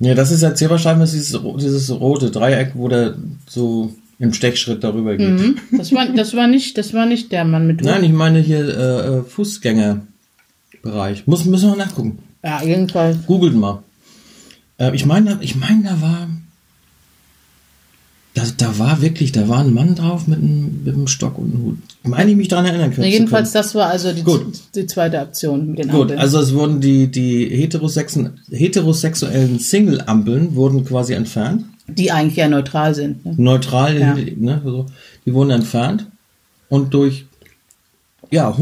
Ja, 0.00 0.14
das 0.14 0.32
ist 0.32 0.42
ja 0.42 0.56
Zebrastreifen, 0.56 0.98
das 0.98 1.14
ist 1.14 1.28
dieses, 1.28 1.40
dieses 1.60 1.90
rote 1.92 2.32
Dreieck, 2.32 2.72
wo 2.74 2.88
der 2.88 3.14
so 3.48 3.94
im 4.18 4.32
Stechschritt 4.32 4.82
darüber 4.82 5.16
geht. 5.16 5.38
Mhm. 5.38 5.56
Das, 5.70 5.92
war, 5.92 6.08
das, 6.08 6.34
war 6.34 6.48
nicht, 6.48 6.76
das 6.76 6.92
war 6.94 7.06
nicht 7.06 7.30
der 7.30 7.44
Mann 7.44 7.68
mit 7.68 7.80
Nein, 7.80 8.02
ich 8.02 8.12
meine 8.12 8.40
hier 8.40 8.58
äh, 8.58 9.18
äh, 9.18 9.22
Fußgängerbereich. 10.82 11.26
Muss, 11.26 11.44
müssen 11.44 11.70
wir 11.70 11.76
nachgucken. 11.76 12.18
Ja, 12.42 12.62
jedenfalls. 12.62 13.18
Googelt 13.26 13.54
mal. 13.54 13.82
Äh, 14.78 14.94
ich 14.94 15.04
meine, 15.06 15.38
ich 15.40 15.56
meine, 15.56 15.82
da 15.84 16.00
war. 16.00 16.28
Da, 18.34 18.44
da 18.58 18.78
war 18.78 19.02
wirklich, 19.02 19.32
da 19.32 19.48
war 19.48 19.58
ein 19.58 19.74
Mann 19.74 19.96
drauf 19.96 20.28
mit 20.28 20.38
einem, 20.38 20.84
mit 20.84 20.94
einem 20.94 21.08
Stock 21.08 21.36
und 21.36 21.52
einem 21.52 21.64
Hut. 21.64 21.78
Meine 22.04 22.30
ich 22.30 22.36
mich 22.36 22.46
daran 22.46 22.64
erinnern 22.64 22.92
können. 22.94 23.02
Zu 23.02 23.10
jedenfalls, 23.12 23.50
das 23.50 23.74
war 23.74 23.88
also 23.88 24.12
die, 24.12 24.22
die 24.76 24.86
zweite 24.86 25.18
Aktion 25.18 25.70
mit 25.70 25.80
den 25.80 25.88
Gut, 25.88 26.02
Ampeln. 26.02 26.20
also 26.20 26.38
es 26.38 26.54
wurden 26.54 26.80
die, 26.80 27.08
die 27.08 27.46
heterosexen, 27.48 28.38
heterosexuellen 28.50 29.58
Single-Ampeln 29.58 30.54
wurden 30.54 30.84
quasi 30.84 31.14
entfernt. 31.14 31.64
die 31.88 32.12
eigentlich 32.12 32.36
ja 32.36 32.48
neutral 32.48 32.94
sind. 32.94 33.26
Ne? 33.26 33.34
Neutral, 33.36 33.98
Ja. 33.98 34.14
ne, 34.14 34.62
so, 34.64 34.86
die 35.26 35.34
wurden 35.34 35.50
entfernt 35.50 36.06
und 36.68 36.94
durch 36.94 37.26
ja, 38.30 38.56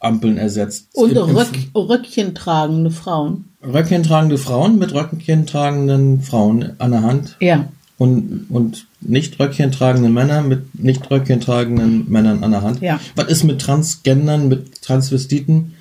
Homo-Ampeln 0.00 0.38
ersetzt. 0.38 0.88
Und 0.94 1.16
Röck, 1.16 1.48
Röckchen 1.74 2.34
tragende 2.34 2.90
Frauen. 2.90 3.44
Röckchen 3.62 4.02
tragende 4.02 4.38
Frauen 4.38 4.78
mit 4.78 4.94
Röckchen 4.94 5.46
tragenden 5.46 6.20
Frauen 6.22 6.72
an 6.78 6.90
der 6.92 7.02
Hand 7.02 7.36
Ja. 7.40 7.68
und, 7.98 8.46
und 8.48 8.86
nicht 9.00 9.38
Röckchen 9.40 9.72
tragende 9.72 10.08
Männer 10.08 10.42
mit 10.42 10.82
nicht 10.82 11.10
Röckchen 11.10 11.40
tragenden 11.40 12.10
Männern 12.10 12.44
an 12.44 12.50
der 12.52 12.62
Hand. 12.62 12.80
Ja. 12.80 13.00
Was 13.16 13.26
ist 13.28 13.44
mit 13.44 13.60
Transgendern, 13.60 14.48
mit 14.48 14.82
Transvestiten? 14.82 15.74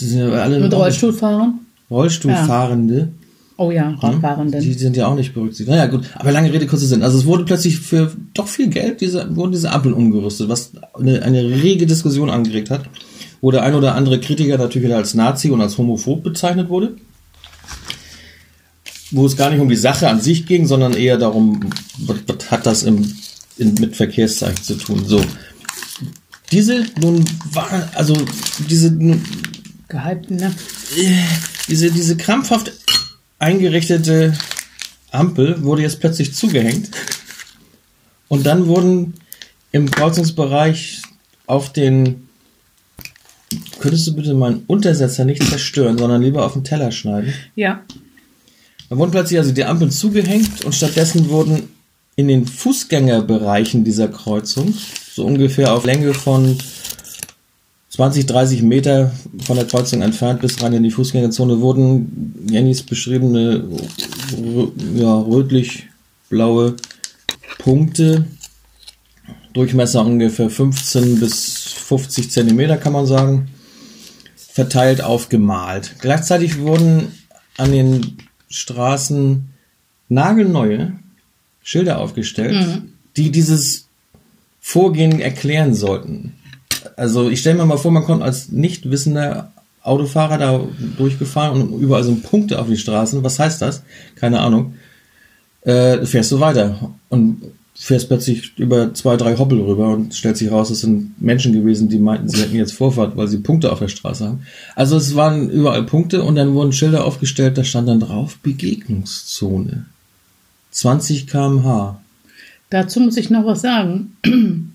Ja 0.00 0.48
Mit 0.48 0.72
Rollstuhlfahrern. 0.74 1.60
Rollstuhlfahrende. 1.90 3.08
Oh 3.56 3.70
ja, 3.70 3.88
Hm? 3.90 3.96
Radfahrenden. 3.98 4.60
Die 4.62 4.72
sind 4.72 4.96
ja 4.96 5.06
auch 5.06 5.14
nicht 5.14 5.34
berücksichtigt. 5.34 5.68
Naja, 5.68 5.86
gut. 5.86 6.04
Aber 6.14 6.32
lange 6.32 6.50
Rede, 6.52 6.66
kurzer 6.66 6.86
Sinn. 6.86 7.02
Also 7.02 7.18
es 7.18 7.26
wurde 7.26 7.44
plötzlich 7.44 7.78
für 7.78 8.10
doch 8.32 8.46
viel 8.48 8.68
Geld, 8.68 9.00
diese, 9.02 9.34
wurden 9.36 9.52
diese 9.52 9.70
Ampeln 9.72 9.94
umgerüstet, 9.94 10.48
was 10.48 10.72
eine, 10.98 11.22
eine 11.22 11.42
rege 11.42 11.86
Diskussion 11.86 12.30
angeregt 12.30 12.70
hat, 12.70 12.82
wo 13.40 13.50
der 13.50 13.62
ein 13.62 13.74
oder 13.74 13.94
andere 13.94 14.20
Kritiker 14.20 14.58
natürlich 14.58 14.86
wieder 14.86 14.96
als 14.96 15.14
Nazi 15.14 15.50
und 15.50 15.60
als 15.60 15.78
homophob 15.78 16.22
bezeichnet 16.22 16.68
wurde. 16.68 16.96
Wo 19.10 19.26
es 19.26 19.36
gar 19.36 19.50
nicht 19.50 19.60
um 19.60 19.68
die 19.68 19.76
Sache 19.76 20.08
an 20.08 20.20
sich 20.20 20.46
ging, 20.46 20.66
sondern 20.66 20.92
eher 20.92 21.16
darum, 21.16 21.70
was, 21.98 22.18
was 22.26 22.50
hat 22.50 22.66
das 22.66 22.82
im, 22.82 23.12
in, 23.56 23.74
mit 23.74 23.96
Verkehrszeichen 23.96 24.62
zu 24.62 24.74
tun. 24.74 25.04
So. 25.06 25.24
Diese 26.52 26.86
nun 27.00 27.24
war, 27.52 27.90
also 27.94 28.16
diese 28.68 28.90
nun 28.90 29.22
Gehypten, 29.88 30.36
ne? 30.36 30.54
diese, 31.68 31.90
diese 31.90 32.16
krampfhaft 32.16 32.72
eingerichtete 33.38 34.34
Ampel 35.10 35.62
wurde 35.64 35.82
jetzt 35.82 36.00
plötzlich 36.00 36.34
zugehängt. 36.34 36.90
Und 38.28 38.46
dann 38.46 38.66
wurden 38.66 39.14
im 39.72 39.90
Kreuzungsbereich 39.90 41.02
auf 41.46 41.72
den. 41.72 42.28
Könntest 43.80 44.06
du 44.06 44.14
bitte 44.14 44.34
meinen 44.34 44.62
Untersetzer 44.66 45.24
nicht 45.24 45.42
zerstören, 45.42 45.96
sondern 45.96 46.22
lieber 46.22 46.44
auf 46.44 46.52
den 46.52 46.64
Teller 46.64 46.92
schneiden? 46.92 47.32
Ja. 47.56 47.80
Da 48.90 48.96
wurden 48.98 49.10
plötzlich 49.10 49.38
also 49.38 49.52
die 49.52 49.64
Ampeln 49.64 49.90
zugehängt 49.90 50.64
und 50.64 50.74
stattdessen 50.74 51.30
wurden 51.30 51.70
in 52.14 52.28
den 52.28 52.46
Fußgängerbereichen 52.46 53.82
dieser 53.82 54.08
Kreuzung, 54.08 54.74
so 55.14 55.24
ungefähr 55.24 55.72
auf 55.72 55.86
Länge 55.86 56.12
von 56.12 56.58
20, 57.88 58.26
30 58.26 58.62
Meter 58.62 59.12
von 59.44 59.56
der 59.56 59.66
Kreuzung 59.66 60.02
entfernt 60.02 60.42
bis 60.42 60.62
rein 60.62 60.74
in 60.74 60.82
die 60.82 60.90
Fußgängerzone, 60.90 61.60
wurden 61.60 62.46
Jennys 62.50 62.82
beschriebene 62.82 63.64
ja, 64.94 65.20
rötlich-blaue 65.20 66.76
Punkte, 67.58 68.26
Durchmesser 69.54 70.04
ungefähr 70.04 70.50
15 70.50 71.18
bis 71.18 71.72
50 71.72 72.30
Zentimeter, 72.30 72.76
kann 72.76 72.92
man 72.92 73.06
sagen, 73.06 73.48
verteilt 74.60 75.00
aufgemalt. 75.00 75.94
Gleichzeitig 76.00 76.58
wurden 76.58 77.12
an 77.56 77.72
den 77.72 78.18
Straßen 78.50 79.48
nagelneue 80.10 80.92
Schilder 81.62 81.96
aufgestellt, 81.98 82.82
die 83.16 83.30
dieses 83.30 83.86
Vorgehen 84.60 85.18
erklären 85.18 85.72
sollten. 85.74 86.34
Also 86.94 87.30
ich 87.30 87.40
stelle 87.40 87.56
mir 87.56 87.64
mal 87.64 87.78
vor, 87.78 87.90
man 87.90 88.04
kommt 88.04 88.22
als 88.22 88.50
nicht 88.50 88.90
wissender 88.90 89.50
Autofahrer 89.82 90.36
da 90.36 90.60
durchgefahren 90.98 91.62
und 91.62 91.80
überall 91.80 92.04
sind 92.04 92.22
Punkte 92.22 92.58
auf 92.58 92.66
die 92.66 92.76
Straßen. 92.76 93.24
Was 93.24 93.38
heißt 93.38 93.62
das? 93.62 93.82
Keine 94.14 94.40
Ahnung. 94.40 94.74
Äh, 95.62 96.04
fährst 96.04 96.32
du 96.32 96.40
weiter 96.40 96.90
und 97.08 97.44
fährst 97.82 98.08
plötzlich 98.08 98.58
über 98.58 98.92
zwei, 98.92 99.16
drei 99.16 99.38
Hoppel 99.38 99.58
rüber 99.60 99.88
und 99.88 100.14
stellt 100.14 100.36
sich 100.36 100.50
raus, 100.50 100.68
es 100.68 100.80
sind 100.82 101.20
Menschen 101.20 101.54
gewesen, 101.54 101.88
die 101.88 101.98
meinten, 101.98 102.28
sie 102.28 102.42
hätten 102.42 102.56
jetzt 102.56 102.74
Vorfahrt, 102.74 103.16
weil 103.16 103.26
sie 103.26 103.38
Punkte 103.38 103.72
auf 103.72 103.78
der 103.78 103.88
Straße 103.88 104.26
haben. 104.26 104.42
Also 104.76 104.98
es 104.98 105.14
waren 105.14 105.48
überall 105.48 105.84
Punkte 105.84 106.22
und 106.22 106.34
dann 106.34 106.52
wurden 106.52 106.72
Schilder 106.72 107.06
aufgestellt, 107.06 107.56
da 107.56 107.64
stand 107.64 107.88
dann 107.88 108.00
drauf 108.00 108.36
Begegnungszone. 108.42 109.86
20 110.72 111.26
kmh. 111.26 112.00
Dazu 112.68 113.00
muss 113.00 113.16
ich 113.16 113.30
noch 113.30 113.46
was 113.46 113.62
sagen. 113.62 114.16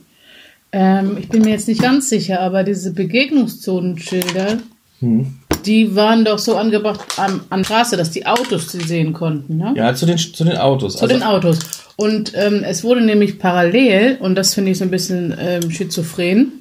ähm, 0.71 1.17
ich 1.17 1.29
bin 1.29 1.43
mir 1.43 1.51
jetzt 1.51 1.67
nicht 1.67 1.81
ganz 1.81 2.09
sicher, 2.09 2.41
aber 2.41 2.63
diese 2.63 2.91
Begegnungszonenschilder, 2.91 4.57
Hm. 4.99 5.35
Die 5.65 5.95
waren 5.95 6.25
doch 6.25 6.39
so 6.39 6.57
angebracht 6.57 7.01
an, 7.17 7.41
an 7.49 7.63
Straße, 7.63 7.97
dass 7.97 8.11
die 8.11 8.25
Autos 8.25 8.71
sie 8.71 8.81
sehen 8.81 9.13
konnten. 9.13 9.57
Ne? 9.57 9.73
Ja, 9.75 9.93
zu 9.93 10.05
den, 10.05 10.17
zu 10.17 10.43
den 10.43 10.57
Autos. 10.57 10.95
Also 10.95 11.07
Zu 11.07 11.13
den 11.13 11.23
Autos. 11.23 11.59
Und 11.95 12.33
ähm, 12.35 12.63
es 12.63 12.83
wurde 12.83 13.01
nämlich 13.01 13.39
parallel, 13.39 14.17
und 14.19 14.35
das 14.35 14.53
finde 14.53 14.71
ich 14.71 14.77
so 14.77 14.83
ein 14.83 14.91
bisschen 14.91 15.35
ähm, 15.39 15.71
schizophren, 15.71 16.51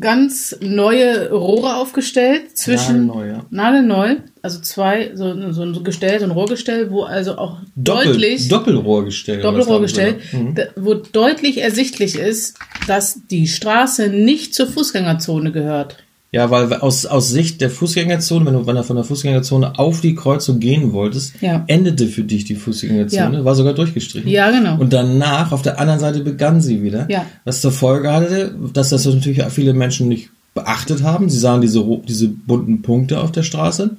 ganz 0.00 0.56
neue 0.60 1.30
Rohre 1.30 1.76
aufgestellt 1.76 2.56
zwischen 2.56 3.06
Nagelneu, 3.06 3.28
ja. 3.28 3.46
nagelneu, 3.50 4.16
also 4.42 4.60
zwei, 4.60 5.10
so, 5.14 5.52
so 5.52 5.62
ein 5.62 5.82
Gestell, 5.82 6.20
so 6.20 6.26
ein 6.26 6.30
Rohrgestell, 6.30 6.90
wo 6.90 7.02
also 7.02 7.36
auch 7.36 7.58
Doppel, 7.74 8.12
deutlich 8.12 8.48
Doppelrohrgestell. 8.48 9.40
Doppelrohrgestell? 9.40 10.18
Mhm. 10.32 10.54
wo 10.76 10.94
deutlich 10.94 11.60
ersichtlich 11.62 12.16
ist, 12.16 12.56
dass 12.86 13.26
die 13.28 13.48
Straße 13.48 14.08
nicht 14.08 14.54
zur 14.54 14.68
Fußgängerzone 14.68 15.50
gehört. 15.50 15.96
Ja, 16.30 16.50
weil 16.50 16.72
aus, 16.74 17.06
aus 17.06 17.30
Sicht 17.30 17.62
der 17.62 17.70
Fußgängerzone, 17.70 18.44
wenn 18.44 18.52
du, 18.52 18.66
wenn 18.66 18.76
du 18.76 18.82
von 18.84 18.96
der 18.96 19.04
Fußgängerzone 19.04 19.78
auf 19.78 20.02
die 20.02 20.14
Kreuzung 20.14 20.60
gehen 20.60 20.92
wolltest, 20.92 21.40
Ja. 21.40 21.64
endete 21.68 22.06
für 22.06 22.22
dich 22.22 22.44
die 22.44 22.54
Fußgängerzone, 22.54 23.38
Ja. 23.38 23.44
war 23.46 23.54
sogar 23.54 23.72
durchgestrichen. 23.72 24.28
Ja, 24.30 24.50
genau. 24.50 24.78
Und 24.78 24.92
danach, 24.92 25.52
auf 25.52 25.62
der 25.62 25.80
anderen 25.80 26.00
Seite 26.00 26.20
begann 26.20 26.60
sie 26.60 26.82
wieder. 26.82 27.06
Ja. 27.10 27.24
Was 27.44 27.62
zur 27.62 27.72
Folge 27.72 28.12
hatte, 28.12 28.54
dass 28.74 28.90
das 28.90 29.06
natürlich 29.06 29.42
auch 29.42 29.48
viele 29.50 29.72
Menschen 29.72 30.08
nicht 30.08 30.28
beachtet 30.52 31.02
haben. 31.02 31.30
Sie 31.30 31.38
sahen 31.38 31.62
diese, 31.62 31.82
diese 32.06 32.28
bunten 32.28 32.82
Punkte 32.82 33.20
auf 33.20 33.32
der 33.32 33.42
Straße 33.42 33.96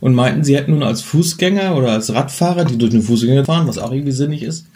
und 0.00 0.14
meinten, 0.14 0.42
sie 0.42 0.56
hätten 0.56 0.72
nun 0.72 0.82
als 0.82 1.02
Fußgänger 1.02 1.76
oder 1.76 1.92
als 1.92 2.12
Radfahrer, 2.12 2.64
die 2.64 2.76
durch 2.78 2.92
eine 2.92 3.02
Fußgänger 3.02 3.44
fahren, 3.44 3.68
was 3.68 3.78
auch 3.78 3.92
irgendwie 3.92 4.12
sinnig 4.12 4.42
ist, 4.42 4.66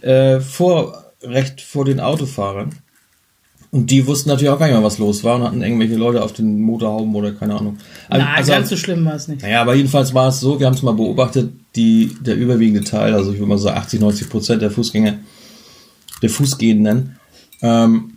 äh, 0.00 0.38
Vorrecht 0.40 1.60
vor 1.60 1.84
den 1.84 1.98
Autofahrern. 1.98 2.70
Und 3.72 3.90
die 3.90 4.06
wussten 4.06 4.30
natürlich 4.30 4.50
auch 4.50 4.58
gar 4.58 4.66
nicht 4.66 4.74
mehr, 4.74 4.82
was 4.82 4.98
los 4.98 5.22
war 5.22 5.36
und 5.36 5.44
hatten 5.44 5.62
irgendwelche 5.62 5.94
Leute 5.94 6.22
auf 6.22 6.32
den 6.32 6.60
Motorhauben 6.60 7.14
oder 7.14 7.32
keine 7.32 7.56
Ahnung. 7.56 7.78
Also, 8.08 8.26
Nein, 8.26 8.46
ganz 8.46 8.68
so 8.68 8.76
schlimm 8.76 9.04
war 9.04 9.14
es 9.14 9.28
nicht. 9.28 9.42
Naja, 9.42 9.60
aber 9.60 9.74
jedenfalls 9.74 10.12
war 10.12 10.28
es 10.28 10.40
so, 10.40 10.58
wir 10.58 10.66
haben 10.66 10.74
es 10.74 10.82
mal 10.82 10.94
beobachtet, 10.94 11.52
die, 11.76 12.16
der 12.20 12.36
überwiegende 12.36 12.82
Teil, 12.82 13.14
also 13.14 13.32
ich 13.32 13.38
würde 13.38 13.50
mal 13.50 13.58
sagen 13.58 13.78
80, 13.78 14.00
90 14.00 14.28
Prozent 14.28 14.62
der 14.62 14.72
Fußgänger, 14.72 15.14
der 16.20 16.30
Fußgehenden, 16.30 17.16
ähm, 17.62 18.14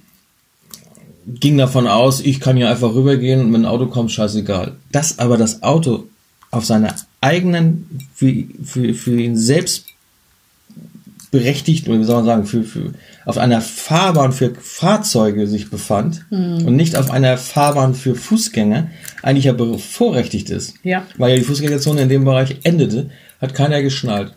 ging 1.28 1.58
davon 1.58 1.88
aus, 1.88 2.20
ich 2.20 2.40
kann 2.40 2.58
hier 2.58 2.70
einfach 2.70 2.96
rübergehen 2.96 3.40
und 3.40 3.54
wenn 3.54 3.62
ein 3.62 3.72
Auto 3.72 3.86
kommt, 3.86 4.12
scheißegal. 4.12 4.74
Dass 4.92 5.20
aber 5.20 5.38
das 5.38 5.62
Auto 5.62 6.06
auf 6.50 6.66
seiner 6.66 6.96
eigenen, 7.22 8.08
für, 8.16 8.34
für, 8.64 8.94
für 8.96 9.22
ihn 9.22 9.38
selbst 9.38 9.86
berechtigt, 11.34 11.90
oder 11.90 12.00
wie 12.00 12.04
soll 12.04 12.18
man 12.18 12.26
sagen, 12.26 12.46
für, 12.46 12.64
für, 12.64 12.94
auf 13.26 13.40
einer 13.40 13.60
Fahrbahn 13.60 14.34
für 14.34 14.54
Fahrzeuge 14.54 15.48
sich 15.48 15.72
befand 15.72 16.26
mhm. 16.30 16.68
und 16.68 16.76
nicht 16.76 16.96
auf 16.96 17.10
einer 17.10 17.40
Fahrbahn 17.40 17.96
für 17.96 18.14
Fußgänger, 18.14 18.92
eigentlich 19.24 19.46
ja 19.46 19.54
bevorrechtigt 19.54 20.52
ist. 20.52 20.76
Ja. 20.84 21.08
Weil 21.18 21.32
ja 21.32 21.38
die 21.38 21.44
Fußgängerzone 21.44 22.04
in 22.04 22.10
dem 22.10 22.24
Bereich 22.24 22.58
endete, 22.62 23.10
hat 23.42 23.56
keiner 23.56 23.82
geschnallt. 23.82 24.36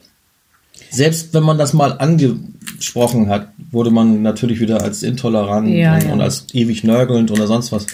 Selbst 0.89 1.35
wenn 1.35 1.43
man 1.43 1.59
das 1.59 1.75
mal 1.75 1.93
angesprochen 1.99 3.29
hat, 3.29 3.49
wurde 3.71 3.91
man 3.91 4.23
natürlich 4.23 4.59
wieder 4.61 4.81
als 4.81 5.03
intolerant 5.03 5.69
ja, 5.69 5.97
und, 5.97 6.03
ja. 6.03 6.13
und, 6.15 6.23
als 6.23 6.47
ewig 6.55 6.83
nörgelnd 6.83 7.31
oder 7.31 7.47
sonst 7.47 7.73
was 7.73 7.87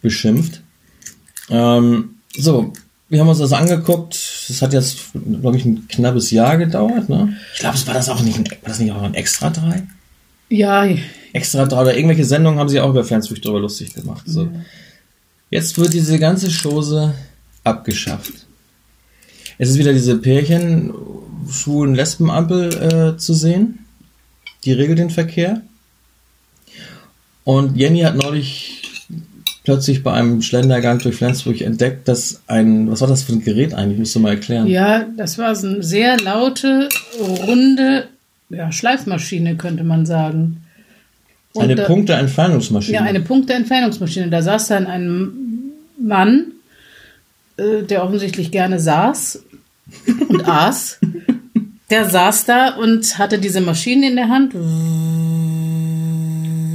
beschimpft. 0.00 0.60
Ähm, 1.50 2.10
so, 2.36 2.72
wir 3.14 3.20
haben 3.20 3.28
uns 3.28 3.38
das 3.38 3.52
angeguckt. 3.52 4.44
Das 4.48 4.60
hat 4.60 4.72
jetzt, 4.72 5.12
glaube 5.14 5.56
ich, 5.56 5.64
ein 5.64 5.86
knappes 5.86 6.32
Jahr 6.32 6.56
gedauert. 6.56 7.08
Ne? 7.08 7.36
Ich 7.54 7.60
glaube, 7.60 7.76
es 7.76 7.86
war 7.86 7.94
das 7.94 8.08
auch 8.08 8.20
nicht, 8.20 8.36
ein, 8.36 8.44
war 8.44 8.68
das 8.68 8.80
nicht 8.80 8.90
auch 8.90 9.02
ein 9.02 9.14
Extra 9.14 9.50
3? 9.50 9.84
Ja. 10.48 10.84
Extra 11.32 11.64
3 11.64 11.80
oder 11.80 11.96
irgendwelche 11.96 12.24
Sendungen 12.24 12.58
haben 12.58 12.68
sie 12.68 12.80
auch 12.80 12.90
über 12.90 13.04
Fernsehfrüchte 13.04 13.46
drüber 13.46 13.60
lustig 13.60 13.94
gemacht. 13.94 14.24
So. 14.26 14.48
Jetzt 15.48 15.78
wird 15.78 15.92
diese 15.92 16.18
ganze 16.18 16.50
Chose 16.50 17.14
abgeschafft. 17.62 18.32
Es 19.58 19.70
ist 19.70 19.78
wieder 19.78 19.92
diese 19.92 20.16
Pärchen, 20.16 20.92
schwulen 21.48 21.94
Lesbenampel 21.94 23.14
äh, 23.14 23.16
zu 23.16 23.32
sehen. 23.32 23.86
Die 24.64 24.72
regelt 24.72 24.98
den 24.98 25.10
Verkehr. 25.10 25.62
Und 27.44 27.76
Jenny 27.76 28.00
hat 28.00 28.16
neulich 28.16 28.83
plötzlich 29.64 30.02
bei 30.02 30.12
einem 30.12 30.42
Schlendergang 30.42 30.98
durch 30.98 31.16
Flensburg 31.16 31.60
entdeckt, 31.62 32.06
dass 32.06 32.42
ein, 32.46 32.90
was 32.90 33.00
war 33.00 33.08
das 33.08 33.22
für 33.22 33.32
ein 33.32 33.42
Gerät 33.42 33.74
eigentlich? 33.74 33.98
Müsst 33.98 34.14
du 34.14 34.20
mal 34.20 34.30
erklären. 34.30 34.66
Ja, 34.66 35.06
das 35.16 35.38
war 35.38 35.56
so 35.56 35.66
eine 35.66 35.82
sehr 35.82 36.18
laute, 36.20 36.88
runde 37.46 38.08
ja, 38.50 38.70
Schleifmaschine, 38.70 39.56
könnte 39.56 39.82
man 39.82 40.06
sagen. 40.06 40.62
Und 41.54 41.64
eine 41.64 41.74
da, 41.76 41.84
Punkteentfernungsmaschine. 41.84 42.94
Ja, 42.94 43.02
eine 43.02 43.20
Punkteentfernungsmaschine. 43.20 44.28
Da 44.28 44.42
saß 44.42 44.68
dann 44.68 44.86
ein 44.86 45.32
Mann, 45.98 46.52
äh, 47.56 47.82
der 47.82 48.04
offensichtlich 48.04 48.50
gerne 48.50 48.78
saß 48.78 49.42
und 50.28 50.46
aß. 50.46 51.00
Der 51.90 52.08
saß 52.08 52.46
da 52.46 52.76
und 52.76 53.18
hatte 53.18 53.38
diese 53.38 53.60
Maschine 53.60 54.08
in 54.08 54.16
der 54.16 54.28
Hand. 54.30 54.54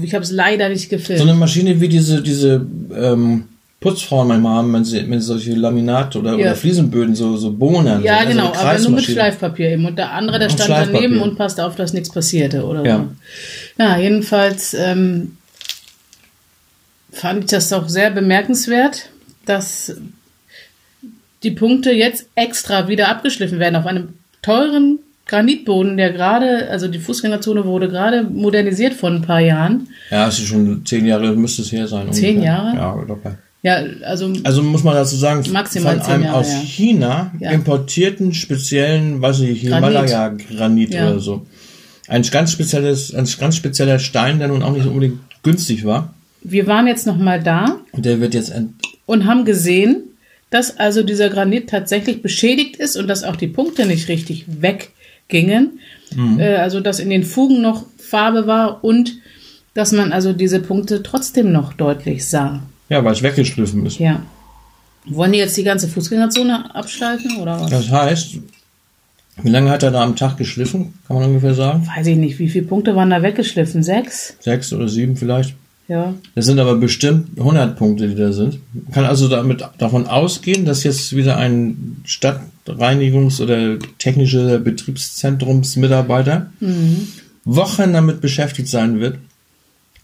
Ich 0.09 0.15
habe 0.15 0.23
es 0.23 0.31
leider 0.31 0.69
nicht 0.69 0.89
gefilmt. 0.89 1.21
So 1.21 1.27
eine 1.27 1.37
Maschine 1.37 1.79
wie 1.79 1.87
diese, 1.87 2.23
diese 2.23 2.65
ähm, 2.95 3.43
Putzfrauen 3.79 4.27
manchmal 4.27 4.55
haben, 4.55 4.73
wenn 4.73 4.83
sie, 4.83 5.07
wenn 5.07 5.21
sie 5.21 5.27
solche 5.27 5.53
Laminat 5.53 6.15
oder, 6.15 6.31
ja. 6.31 6.37
oder 6.37 6.55
Fliesenböden 6.55 7.13
so, 7.13 7.37
so 7.37 7.51
bohnen. 7.51 8.01
Ja, 8.01 8.23
so, 8.23 8.29
genau, 8.29 8.51
aber 8.51 8.79
nur 8.79 8.89
mit 8.89 9.03
Schleifpapier 9.03 9.69
eben. 9.69 9.85
Und 9.85 9.99
der 9.99 10.11
andere, 10.13 10.39
der 10.39 10.49
stand 10.49 10.71
daneben 10.71 11.21
und 11.21 11.37
passte 11.37 11.63
auf, 11.63 11.75
dass 11.75 11.93
nichts 11.93 12.09
passierte 12.09 12.65
oder 12.65 12.83
ja. 12.83 12.97
so. 12.97 13.83
Ja, 13.83 13.97
jedenfalls 13.99 14.73
ähm, 14.73 15.37
fand 17.11 17.43
ich 17.43 17.51
das 17.51 17.71
auch 17.71 17.87
sehr 17.87 18.09
bemerkenswert, 18.09 19.11
dass 19.45 19.95
die 21.43 21.51
Punkte 21.51 21.91
jetzt 21.91 22.25
extra 22.33 22.87
wieder 22.87 23.09
abgeschliffen 23.09 23.59
werden 23.59 23.75
auf 23.75 23.85
einem 23.85 24.15
teuren 24.41 24.97
Granitboden, 25.29 25.95
der 25.95 26.11
gerade, 26.11 26.69
also 26.69 26.87
die 26.87 26.97
Fußgängerzone 26.97 27.63
wurde 27.63 27.87
gerade 27.87 28.23
modernisiert 28.23 28.93
vor 28.95 29.11
ein 29.11 29.21
paar 29.21 29.39
Jahren. 29.39 29.87
Ja, 30.09 30.27
es 30.27 30.39
ist 30.39 30.47
schon 30.47 30.83
zehn 30.85 31.05
Jahre, 31.05 31.35
müsste 31.35 31.61
es 31.61 31.71
her 31.71 31.87
sein. 31.87 32.11
Zehn 32.11 32.37
ungefähr. 32.37 32.51
Jahre? 32.53 32.75
Ja, 32.75 32.93
locker. 33.07 33.37
Ja, 33.61 33.83
also. 34.05 34.33
Also 34.43 34.63
muss 34.63 34.83
man 34.83 34.95
dazu 34.95 35.15
sagen, 35.15 35.43
maximal 35.51 35.99
von 35.99 36.11
einem 36.13 36.23
Jahre, 36.23 36.37
aus 36.37 36.51
ja. 36.51 36.59
China 36.61 37.31
Ja. 37.39 37.51
importierten 37.51 38.33
speziellen, 38.33 39.21
weiß 39.21 39.41
ich, 39.41 39.61
Himalaya-Granit 39.61 40.93
Ja. 40.95 41.11
oder 41.11 41.19
so. 41.19 41.45
Ein 42.07 42.23
ganz 42.23 42.51
spezielles, 42.51 43.13
ein 43.13 43.27
ganz 43.39 43.55
spezieller 43.55 43.99
Stein, 43.99 44.39
der 44.39 44.47
nun 44.47 44.63
auch 44.63 44.73
nicht 44.73 44.87
unbedingt 44.87 45.19
günstig 45.43 45.85
war. 45.85 46.13
Wir 46.41 46.65
waren 46.65 46.87
jetzt 46.87 47.05
noch 47.05 47.17
mal 47.17 47.43
da 47.43 47.77
Und 47.91 48.05
der 48.05 48.19
wird 48.19 48.33
jetzt 48.33 48.51
und 49.05 49.25
haben 49.25 49.45
gesehen, 49.45 50.03
dass 50.49 50.79
also 50.79 51.03
dieser 51.03 51.29
Granit 51.29 51.69
tatsächlich 51.69 52.23
beschädigt 52.23 52.77
ist 52.77 52.97
und 52.97 53.07
dass 53.07 53.23
auch 53.23 53.35
die 53.35 53.47
Punkte 53.47 53.85
nicht 53.85 54.07
richtig 54.07 54.45
weggingen. 55.29 55.79
Äh, 56.37 56.55
also 56.55 56.79
dass 56.79 56.99
in 56.99 57.09
den 57.09 57.23
Fugen 57.23 57.61
noch 57.61 57.85
Farbe 57.97 58.47
war 58.47 58.83
und 58.83 59.17
dass 59.75 59.91
man 59.91 60.11
also 60.11 60.33
diese 60.33 60.59
Punkte 60.59 61.03
trotzdem 61.03 61.51
noch 61.51 61.73
deutlich 61.73 62.27
sah. 62.27 62.63
ja, 62.89 63.03
weil 63.03 63.13
es 63.13 63.21
weggeschliffen 63.21 63.85
ist. 63.85 63.99
Ja. 63.99 64.23
Wollen 65.05 65.31
die 65.31 65.37
jetzt 65.39 65.55
die 65.55 65.63
ganze 65.63 65.87
Fußgängerzone 65.87 66.75
abschalten 66.75 67.37
oder 67.37 67.61
was? 67.61 67.69
Das 67.69 67.89
heißt, 67.89 68.39
wie 69.43 69.49
lange 69.49 69.69
hat 69.69 69.83
er 69.83 69.91
da 69.91 70.03
am 70.03 70.15
Tag 70.15 70.37
geschliffen? 70.37 70.95
Kann 71.07 71.17
man 71.17 71.25
ungefähr 71.27 71.53
sagen? 71.53 71.87
Weiß 71.95 72.07
ich 72.07 72.17
nicht. 72.17 72.39
Wie 72.39 72.49
viele 72.49 72.65
Punkte 72.65 72.95
waren 72.95 73.09
da 73.09 73.21
weggeschliffen? 73.21 73.83
Sechs? 73.83 74.35
Sechs 74.39 74.73
oder 74.73 74.89
sieben 74.89 75.15
vielleicht? 75.15 75.55
Ja. 75.89 76.13
Das 76.35 76.45
sind 76.45 76.59
aber 76.59 76.75
bestimmt 76.75 77.37
100 77.39 77.75
Punkte, 77.75 78.07
die 78.07 78.15
da 78.15 78.31
sind. 78.31 78.59
Man 78.73 78.93
kann 78.93 79.05
also 79.05 79.27
damit 79.27 79.67
davon 79.79 80.05
ausgehen, 80.07 80.63
dass 80.63 80.83
jetzt 80.83 81.15
wieder 81.15 81.37
ein 81.37 82.03
Stadtreinigungs- 82.05 83.41
oder 83.41 83.79
technischer 83.97 84.59
Betriebszentrumsmitarbeiter 84.59 86.51
Wochen 87.43 87.91
damit 87.91 88.21
beschäftigt 88.21 88.69
sein 88.69 88.99
wird, 88.99 89.17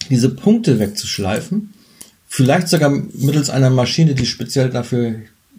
diese 0.10 0.30
Punkte 0.30 0.80
wegzuschleifen. 0.80 1.74
Vielleicht 2.28 2.68
sogar 2.68 2.90
mittels 2.90 3.52
einer 3.52 3.70
Maschine, 3.70 4.16
die 4.16 4.26
speziell 4.26 4.72
dafür 4.72 5.10
ja 5.10 5.16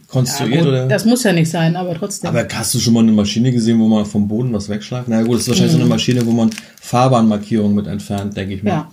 konstruiert 0.09 0.61
gut, 0.61 0.69
oder. 0.69 0.87
das 0.87 1.05
muss 1.05 1.23
ja 1.23 1.33
nicht 1.33 1.51
sein, 1.51 1.77
aber 1.77 1.95
trotzdem. 1.95 2.31
Aber 2.31 2.47
hast 2.53 2.75
du 2.75 2.79
schon 2.79 2.95
mal 2.95 3.01
eine 3.01 3.13
Maschine 3.13 3.53
gesehen, 3.53 3.79
wo 3.81 3.89
man 3.89 4.07
vom 4.07 4.29
Boden 4.29 4.53
was 4.53 4.69
wegschleift? 4.69 5.09
Na 5.09 5.23
gut, 5.23 5.35
das 5.35 5.43
ist 5.43 5.49
wahrscheinlich 5.49 5.73
so 5.73 5.79
eine 5.79 5.89
Maschine, 5.89 6.27
wo 6.27 6.33
man 6.33 6.51
Fahrbahnmarkierungen 6.81 7.75
mit 7.75 7.87
entfernt, 7.87 8.37
denke 8.37 8.55
ich 8.55 8.63
mal. 8.63 8.71
ja. 8.71 8.93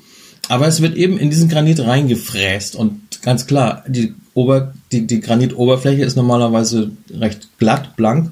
Aber 0.50 0.68
es 0.68 0.82
wird 0.82 0.96
eben 0.96 1.18
in 1.18 1.30
diesen 1.30 1.50
Granit 1.50 1.80
reingefräst 1.80 2.76
und 2.76 3.22
ganz 3.22 3.48
klar, 3.48 3.84
die, 3.88 4.14
Ober, 4.34 4.74
die, 4.92 5.08
die 5.08 5.20
Granitoberfläche 5.20 6.04
ist 6.04 6.16
normalerweise 6.16 6.92
recht 7.12 7.50
glatt, 7.60 7.96
blank 7.96 8.32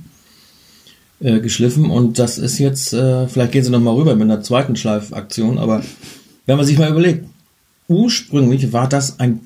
äh, 1.20 1.40
geschliffen 1.40 1.90
und 1.90 2.20
das 2.20 2.38
ist 2.38 2.60
jetzt, 2.60 2.94
äh, 2.94 3.28
vielleicht 3.28 3.52
gehen 3.52 3.64
sie 3.64 3.72
nochmal 3.72 3.96
rüber 3.96 4.16
mit 4.16 4.24
einer 4.24 4.42
zweiten 4.42 4.76
Schleifaktion, 4.76 5.58
aber 5.58 5.84
wenn 6.46 6.58
man 6.58 6.66
sich 6.66 6.78
mal 6.78 6.90
überlegt, 6.90 7.26
ursprünglich 7.88 8.74
war 8.74 8.90
das 8.90 9.20
ein, 9.20 9.40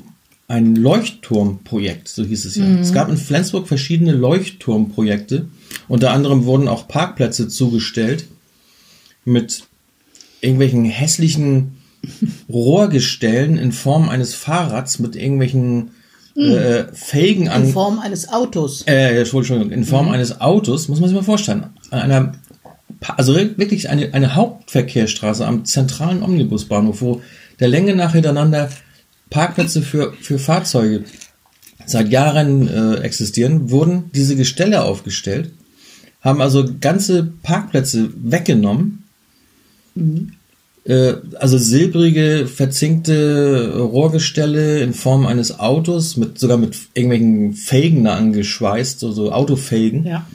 ein 0.48 0.76
Leuchtturmprojekt, 0.76 2.08
so 2.08 2.24
hieß 2.24 2.46
es 2.46 2.56
ja. 2.56 2.66
Es 2.80 2.94
gab 2.94 3.10
in 3.10 3.18
Flensburg 3.18 3.68
verschiedene 3.68 4.14
Leuchtturmprojekte, 4.14 5.48
unter 5.88 6.12
anderem 6.12 6.46
wurden 6.46 6.68
auch 6.68 6.88
Parkplätze 6.88 7.48
zugestellt 7.48 8.28
mit 9.26 9.64
irgendwelchen 10.42 10.86
hässlichen 10.86 11.75
Rohrgestellen 12.50 13.58
in 13.58 13.72
Form 13.72 14.10
eines 14.10 14.34
Fahrrads 14.34 15.00
mit 15.00 15.16
irgendwelchen 15.16 15.92
äh, 16.36 16.86
Felgen 16.94 17.48
an. 17.50 17.66
In 17.66 17.72
Form 17.72 18.00
eines 18.00 18.30
Autos. 18.30 18.84
Äh, 18.88 19.20
Entschuldigung, 19.20 19.72
in 19.72 19.86
Form 19.86 20.10
eines 20.10 20.42
Autos, 20.42 20.88
muss 20.88 21.00
man 21.00 21.10
sich 21.10 21.16
mal 21.16 21.24
vorstellen. 21.24 21.68
An 21.92 22.00
einer, 22.00 22.34
also 23.16 23.36
wirklich 23.36 23.90
eine, 23.90 24.14
eine 24.14 24.36
Hauptverkehrsstraße 24.36 25.46
am 25.46 25.66
zentralen 25.66 26.24
Omnibusbahnhof, 26.24 27.02
wo 27.02 27.22
der 27.60 27.70
Länge 27.70 27.96
nach 27.96 28.14
hintereinander 28.14 28.70
Parkplätze 29.30 29.82
für, 29.82 30.14
für 30.14 30.40
Fahrzeuge 30.40 31.06
seit 31.86 32.10
Jahren 32.10 32.68
äh, 32.68 32.96
existieren, 33.02 33.70
wurden 33.70 34.12
diese 34.14 34.36
Gestelle 34.36 34.84
aufgestellt, 34.84 35.52
haben 36.22 36.42
also 36.42 36.66
ganze 36.82 37.32
Parkplätze 37.44 38.10
weggenommen, 38.16 39.04
äh, 39.96 40.02
also 40.88 41.58
silbrige, 41.58 42.48
verzinkte 42.48 43.76
Rohrgestelle 43.80 44.82
in 44.82 44.94
Form 44.94 45.26
eines 45.26 45.60
Autos, 45.60 46.16
mit 46.16 46.38
sogar 46.38 46.58
mit 46.58 46.78
irgendwelchen 46.94 47.54
Felgen 47.54 48.04
da 48.04 48.16
angeschweißt, 48.16 49.00
so, 49.00 49.12
so 49.12 49.32
Autofelgen. 49.32 50.06
Ja. 50.06 50.28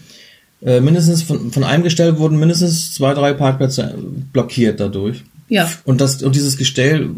Äh, 0.63 0.81
mindestens 0.81 1.23
von, 1.23 1.53
von 1.53 1.65
einem 1.65 1.85
Gestell 1.85 2.19
wurden 2.19 2.39
mindestens 2.39 2.93
zwei, 2.95 3.15
drei 3.15 3.33
Parkplätze 3.33 3.97
blockiert 4.33 4.81
dadurch. 4.81 5.23
Ja. 5.49 5.71
Und, 5.85 6.01
das, 6.01 6.23
und 6.23 6.35
dieses 6.35 6.57
Gestell 6.57 7.11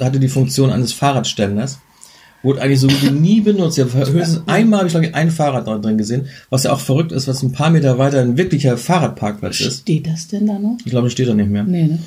hatte 0.00 0.20
die 0.20 0.28
Funktion 0.28 0.70
eines 0.70 0.92
Fahrradständers. 0.92 1.78
Wurde 2.42 2.62
eigentlich 2.62 2.80
so 2.80 2.88
gut 2.88 3.02
wie 3.02 3.10
nie 3.10 3.40
benutzt. 3.40 3.78
Ich 3.78 3.84
habe 3.84 4.12
höchstens 4.12 4.42
einmal, 4.46 4.80
habe 4.80 4.88
ich 4.88 4.92
glaube 4.92 5.06
ich, 5.06 5.14
ein 5.14 5.30
Fahrrad 5.30 5.66
da 5.66 5.78
drin 5.78 5.98
gesehen, 5.98 6.26
was 6.48 6.64
ja 6.64 6.72
auch 6.72 6.80
verrückt 6.80 7.12
ist, 7.12 7.28
was 7.28 7.42
ein 7.42 7.52
paar 7.52 7.70
Meter 7.70 7.98
weiter 7.98 8.20
ein 8.20 8.36
wirklicher 8.36 8.76
Fahrradparkplatz 8.76 9.60
ist. 9.60 9.80
Steht 9.80 10.06
das 10.06 10.28
denn 10.28 10.46
da 10.46 10.58
noch? 10.58 10.78
Ich 10.84 10.90
glaube, 10.90 11.06
das 11.06 11.12
steht 11.12 11.28
da 11.28 11.34
nicht 11.34 11.50
mehr. 11.50 11.64
Nee, 11.64 11.84
ne? 11.84 11.98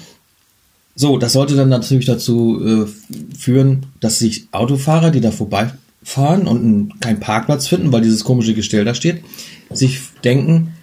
So, 0.95 1.17
das 1.17 1.33
sollte 1.33 1.55
dann 1.55 1.69
natürlich 1.69 2.05
dazu 2.05 2.85
äh, 2.87 3.35
führen, 3.37 3.87
dass 3.99 4.19
sich 4.19 4.47
Autofahrer, 4.51 5.09
die 5.11 5.21
da 5.21 5.31
vorbeifahren 5.31 6.47
und 6.47 6.99
keinen 7.01 7.19
Parkplatz 7.19 7.67
finden, 7.67 7.91
weil 7.91 8.01
dieses 8.01 8.23
komische 8.23 8.53
Gestell 8.53 8.85
da 8.85 8.93
steht, 8.93 9.23
sich 9.71 9.99
denken, 10.23 10.73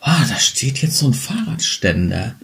ah, 0.00 0.24
da 0.28 0.36
steht 0.38 0.78
jetzt 0.80 0.96
so 0.98 1.06
ein 1.08 1.14
Fahrradständer 1.14 2.34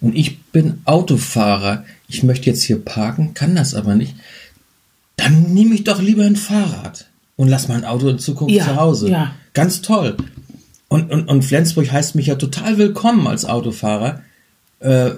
und 0.00 0.16
ich 0.16 0.40
bin 0.44 0.80
Autofahrer, 0.86 1.84
ich 2.08 2.22
möchte 2.24 2.46
jetzt 2.50 2.62
hier 2.64 2.84
parken, 2.84 3.34
kann 3.34 3.54
das 3.54 3.74
aber 3.74 3.94
nicht. 3.94 4.14
Dann 5.16 5.52
nehme 5.54 5.74
ich 5.74 5.84
doch 5.84 6.00
lieber 6.02 6.24
ein 6.24 6.36
Fahrrad 6.36 7.06
und 7.36 7.48
lass 7.48 7.68
mein 7.68 7.84
Auto 7.84 8.08
in 8.08 8.18
Zukunft 8.18 8.54
Ja, 8.54 8.64
zu 8.64 8.76
Hause. 8.76 9.10
ja. 9.10 9.34
Ganz 9.52 9.82
toll. 9.82 10.16
Und, 10.88 11.10
und, 11.12 11.28
und 11.28 11.42
Flensburg 11.44 11.92
heißt 11.92 12.14
mich 12.16 12.26
ja 12.26 12.34
total 12.36 12.78
willkommen 12.78 13.26
als 13.28 13.44
Autofahrer 13.44 14.22
äh, 14.80 15.10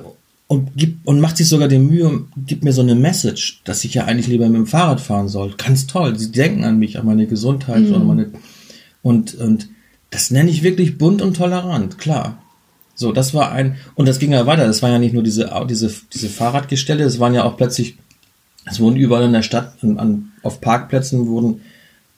und, 0.52 0.76
gibt, 0.76 1.06
und 1.06 1.18
macht 1.18 1.38
sich 1.38 1.48
sogar 1.48 1.66
die 1.66 1.78
Mühe 1.78 2.06
und 2.06 2.28
gibt 2.46 2.62
mir 2.62 2.74
so 2.74 2.82
eine 2.82 2.94
Message, 2.94 3.62
dass 3.64 3.84
ich 3.84 3.94
ja 3.94 4.04
eigentlich 4.04 4.26
lieber 4.26 4.46
mit 4.50 4.56
dem 4.56 4.66
Fahrrad 4.66 5.00
fahren 5.00 5.28
soll. 5.28 5.54
Ganz 5.56 5.86
toll. 5.86 6.18
Sie 6.18 6.30
denken 6.30 6.62
an 6.64 6.78
mich, 6.78 6.98
an 6.98 7.06
meine 7.06 7.26
Gesundheit 7.26 7.88
und 7.90 8.06
meine 8.06 8.32
und, 9.00 9.34
und 9.34 9.70
das 10.10 10.30
nenne 10.30 10.50
ich 10.50 10.62
wirklich 10.62 10.98
bunt 10.98 11.22
und 11.22 11.38
tolerant, 11.38 11.96
klar. 11.96 12.42
So, 12.94 13.12
das 13.12 13.32
war 13.32 13.50
ein, 13.52 13.76
und 13.94 14.06
das 14.06 14.18
ging 14.18 14.32
ja 14.32 14.46
weiter. 14.46 14.66
Das 14.66 14.82
waren 14.82 14.92
ja 14.92 14.98
nicht 14.98 15.14
nur 15.14 15.22
diese, 15.22 15.50
diese, 15.70 15.90
diese 16.12 16.28
Fahrradgestelle, 16.28 17.02
es 17.02 17.18
waren 17.18 17.32
ja 17.32 17.44
auch 17.44 17.56
plötzlich, 17.56 17.96
es 18.66 18.78
wurden 18.78 18.96
überall 18.96 19.24
in 19.24 19.32
der 19.32 19.42
Stadt, 19.42 19.76
an, 19.80 19.98
an, 19.98 20.32
auf 20.42 20.60
Parkplätzen 20.60 21.28
wurden 21.28 21.62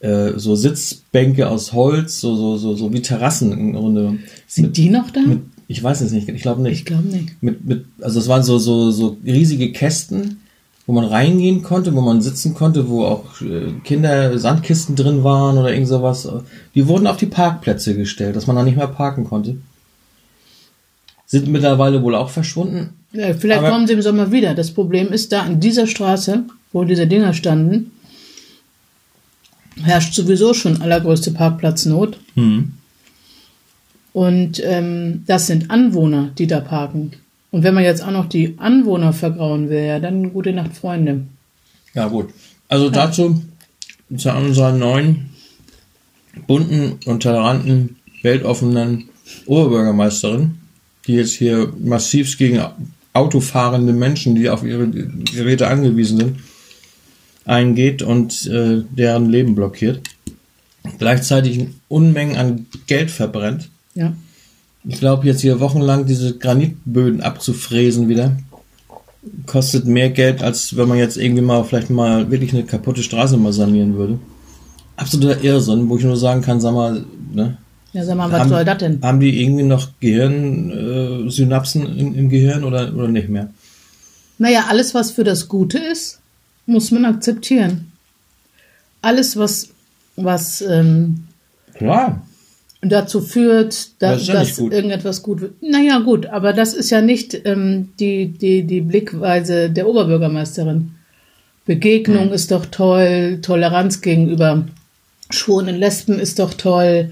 äh, 0.00 0.32
so 0.34 0.56
Sitzbänke 0.56 1.48
aus 1.48 1.72
Holz, 1.72 2.20
so, 2.20 2.34
so, 2.34 2.56
so, 2.56 2.74
so 2.74 2.92
wie 2.92 3.00
Terrassen 3.00 3.52
im 3.52 3.74
Grunde. 3.74 4.18
Sind 4.48 4.76
die 4.76 4.90
noch 4.90 5.10
da? 5.10 5.20
Mit, 5.20 5.42
ich 5.68 5.82
weiß 5.82 6.00
es 6.02 6.12
nicht, 6.12 6.28
ich 6.28 6.42
glaube 6.42 6.62
nicht. 6.62 6.78
ich 6.80 6.84
glaube 6.84 7.04
nicht. 7.08 7.42
Mit, 7.42 7.64
mit, 7.64 7.84
also 8.00 8.18
es 8.20 8.28
waren 8.28 8.42
so, 8.42 8.58
so, 8.58 8.90
so 8.90 9.16
riesige 9.24 9.72
Kästen, 9.72 10.40
wo 10.86 10.92
man 10.92 11.04
reingehen 11.06 11.62
konnte, 11.62 11.94
wo 11.94 12.00
man 12.02 12.20
sitzen 12.20 12.54
konnte, 12.54 12.88
wo 12.88 13.04
auch 13.06 13.40
äh, 13.40 13.72
Kinder 13.84 14.38
Sandkisten 14.38 14.96
drin 14.96 15.24
waren 15.24 15.56
oder 15.56 15.72
irgend 15.72 15.88
sowas. 15.88 16.28
Die 16.74 16.86
wurden 16.86 17.06
auf 17.06 17.16
die 17.16 17.26
Parkplätze 17.26 17.94
gestellt, 17.96 18.36
dass 18.36 18.46
man 18.46 18.56
da 18.56 18.62
nicht 18.62 18.76
mehr 18.76 18.86
parken 18.88 19.24
konnte. 19.24 19.56
Sind 21.26 21.48
mittlerweile 21.48 22.02
wohl 22.02 22.14
auch 22.14 22.28
verschwunden. 22.28 22.90
Ja, 23.12 23.32
vielleicht 23.32 23.60
Aber- 23.60 23.70
kommen 23.70 23.86
sie 23.86 23.94
im 23.94 24.02
Sommer 24.02 24.30
wieder. 24.30 24.54
Das 24.54 24.72
Problem 24.72 25.08
ist, 25.08 25.32
da 25.32 25.42
an 25.42 25.60
dieser 25.60 25.86
Straße, 25.86 26.44
wo 26.72 26.84
diese 26.84 27.06
Dinger 27.06 27.32
standen, 27.32 27.92
herrscht 29.82 30.14
sowieso 30.14 30.52
schon 30.52 30.82
allergrößte 30.82 31.30
Parkplatznot. 31.32 32.18
Und 34.14 34.62
ähm, 34.64 35.24
das 35.26 35.48
sind 35.48 35.70
Anwohner, 35.72 36.30
die 36.38 36.46
da 36.46 36.60
parken. 36.60 37.10
Und 37.50 37.64
wenn 37.64 37.74
man 37.74 37.82
jetzt 37.82 38.02
auch 38.02 38.12
noch 38.12 38.28
die 38.28 38.54
Anwohner 38.58 39.12
vergrauen 39.12 39.68
will, 39.68 39.84
ja, 39.84 39.98
dann 39.98 40.32
gute 40.32 40.52
Nacht, 40.52 40.76
Freunde. 40.76 41.24
Ja, 41.94 42.06
gut. 42.06 42.30
Also 42.68 42.90
dazu 42.90 43.42
zu 44.16 44.32
unserer 44.32 44.72
neuen, 44.72 45.30
bunten 46.46 47.00
und 47.06 47.24
toleranten, 47.24 47.96
weltoffenen 48.22 49.08
Oberbürgermeisterin, 49.46 50.58
die 51.06 51.14
jetzt 51.14 51.34
hier 51.34 51.72
massiv 51.78 52.38
gegen 52.38 52.62
autofahrende 53.14 53.92
Menschen, 53.92 54.36
die 54.36 54.48
auf 54.48 54.62
ihre 54.62 54.88
Geräte 54.88 55.66
angewiesen 55.66 56.18
sind, 56.18 56.36
eingeht 57.44 58.02
und 58.02 58.46
äh, 58.46 58.82
deren 58.90 59.28
Leben 59.28 59.56
blockiert. 59.56 60.02
Gleichzeitig 60.98 61.66
Unmengen 61.88 62.36
an 62.36 62.66
Geld 62.86 63.10
verbrennt. 63.10 63.70
Ja. 63.94 64.12
Ich 64.86 64.98
glaube, 64.98 65.26
jetzt 65.26 65.40
hier 65.40 65.60
wochenlang 65.60 66.04
diese 66.06 66.36
Granitböden 66.36 67.22
abzufräsen 67.22 68.08
wieder, 68.08 68.36
kostet 69.46 69.86
mehr 69.86 70.10
Geld, 70.10 70.42
als 70.42 70.76
wenn 70.76 70.88
man 70.88 70.98
jetzt 70.98 71.16
irgendwie 71.16 71.42
mal 71.42 71.64
vielleicht 71.64 71.90
mal 71.90 72.30
wirklich 72.30 72.52
eine 72.52 72.64
kaputte 72.64 73.02
Straße 73.02 73.36
mal 73.36 73.52
sanieren 73.52 73.96
würde. 73.96 74.18
Absoluter 74.96 75.42
Irrsinn, 75.42 75.88
wo 75.88 75.96
ich 75.96 76.04
nur 76.04 76.16
sagen 76.16 76.42
kann, 76.42 76.60
sag 76.60 76.74
mal, 76.74 77.04
ne? 77.32 77.56
Ja, 77.92 78.04
sag 78.04 78.16
mal, 78.16 78.30
was 78.30 78.40
haben, 78.40 78.48
soll 78.50 78.64
das 78.64 78.78
denn? 78.78 79.00
Haben 79.02 79.20
die 79.20 79.42
irgendwie 79.42 79.62
noch 79.62 79.88
Gehirn, 80.00 80.70
äh, 81.26 81.30
Synapsen 81.30 81.96
im, 81.96 82.14
im 82.14 82.28
Gehirn 82.28 82.64
oder, 82.64 82.92
oder 82.94 83.08
nicht 83.08 83.28
mehr? 83.28 83.50
Naja, 84.38 84.66
alles, 84.68 84.94
was 84.94 85.12
für 85.12 85.24
das 85.24 85.48
Gute 85.48 85.78
ist, 85.78 86.20
muss 86.66 86.90
man 86.90 87.04
akzeptieren. 87.04 87.92
Alles, 89.00 89.36
was, 89.36 89.68
was 90.16 90.60
ähm, 90.60 91.24
Klar. 91.74 92.22
Dazu 92.84 93.20
führt, 93.20 93.88
da, 94.00 94.12
Das 94.12 94.26
ja 94.26 94.34
dass 94.34 94.56
gut. 94.56 94.72
irgendetwas 94.72 95.22
gut 95.22 95.40
wird. 95.40 95.62
Naja, 95.62 95.98
gut, 96.00 96.26
aber 96.26 96.52
das 96.52 96.74
ist 96.74 96.90
ja 96.90 97.00
nicht 97.00 97.40
ähm, 97.44 97.90
die, 98.00 98.28
die, 98.28 98.62
die 98.64 98.80
Blickweise 98.80 99.70
der 99.70 99.88
Oberbürgermeisterin. 99.88 100.92
Begegnung 101.66 102.30
ist 102.32 102.50
doch 102.50 102.66
toll, 102.66 103.38
Toleranz 103.40 104.00
gegenüber 104.02 104.66
schwulen 105.30 105.76
Lesben 105.76 106.18
ist 106.18 106.38
doch 106.38 106.52
toll. 106.54 107.10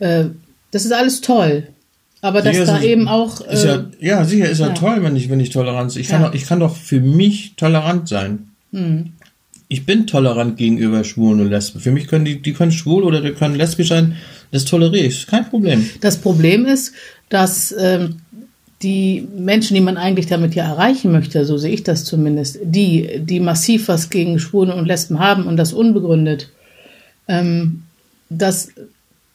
Äh, 0.00 0.24
das 0.70 0.84
ist 0.84 0.92
alles 0.92 1.22
toll. 1.22 1.68
Aber 2.20 2.42
dass 2.42 2.54
Sicher 2.56 2.66
da 2.66 2.76
ist- 2.78 2.84
eben 2.84 3.08
auch. 3.08 3.40
Äh, 3.46 3.56
ja, 3.66 3.84
ja, 4.00 4.24
sicher 4.24 4.48
ist 4.50 4.58
ja, 4.58 4.68
ja. 4.68 4.74
toll, 4.74 4.98
wenn 5.02 5.16
ich, 5.16 5.30
wenn 5.30 5.40
ich 5.40 5.50
Toleranz. 5.50 5.96
Ich 5.96 6.08
kann, 6.08 6.20
Ja. 6.22 6.28
doch, 6.28 6.34
ich 6.34 6.44
kann 6.46 6.60
doch 6.60 6.76
für 6.76 7.00
mich 7.00 7.54
tolerant 7.56 8.08
sein. 8.08 8.48
Hm. 8.72 9.12
Ich 9.68 9.84
bin 9.84 10.06
tolerant 10.06 10.56
gegenüber 10.56 11.02
Schwulen 11.02 11.40
und 11.40 11.50
Lesben. 11.50 11.80
Für 11.80 11.90
mich 11.90 12.06
können 12.06 12.24
die, 12.24 12.40
die 12.40 12.52
können 12.52 12.70
schwul 12.70 13.02
oder 13.02 13.20
die 13.20 13.32
können 13.32 13.56
lesbisch 13.56 13.88
sein. 13.88 14.16
Das 14.52 14.64
toleriere 14.64 15.06
ich. 15.06 15.26
Kein 15.26 15.48
Problem. 15.48 15.88
Das 16.00 16.18
Problem 16.18 16.66
ist, 16.66 16.92
dass 17.28 17.74
ähm, 17.76 18.16
die 18.82 19.26
Menschen, 19.36 19.74
die 19.74 19.80
man 19.80 19.96
eigentlich 19.96 20.26
damit 20.26 20.54
ja 20.54 20.64
erreichen 20.64 21.10
möchte, 21.10 21.44
so 21.44 21.58
sehe 21.58 21.72
ich 21.72 21.82
das 21.82 22.04
zumindest, 22.04 22.58
die, 22.62 23.20
die 23.20 23.40
massiv 23.40 23.88
was 23.88 24.10
gegen 24.10 24.38
Schwule 24.38 24.74
und 24.74 24.86
Lesben 24.86 25.18
haben 25.18 25.46
und 25.46 25.56
das 25.56 25.72
unbegründet, 25.72 26.50
ähm, 27.26 27.82
dass, 28.28 28.68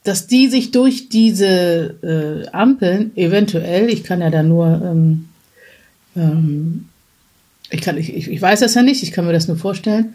dass 0.04 0.28
die 0.28 0.48
sich 0.48 0.72
durch 0.72 1.10
diese 1.10 1.96
äh, 2.04 2.48
Ampeln 2.50 3.12
eventuell, 3.15 3.89
ich 3.89 4.04
kann 4.04 4.22
ja 4.22 4.30
da 4.30 4.44
nur, 4.44 4.82
ähm, 4.84 5.26
ähm, 6.15 6.86
ich, 7.71 7.81
kann, 7.81 7.97
ich, 7.97 8.13
ich 8.13 8.41
weiß 8.41 8.60
das 8.60 8.75
ja 8.75 8.84
nicht, 8.84 9.03
ich 9.03 9.12
kann 9.12 9.25
mir 9.25 9.34
das 9.34 9.47
nur 9.47 9.57
vorstellen 9.57 10.13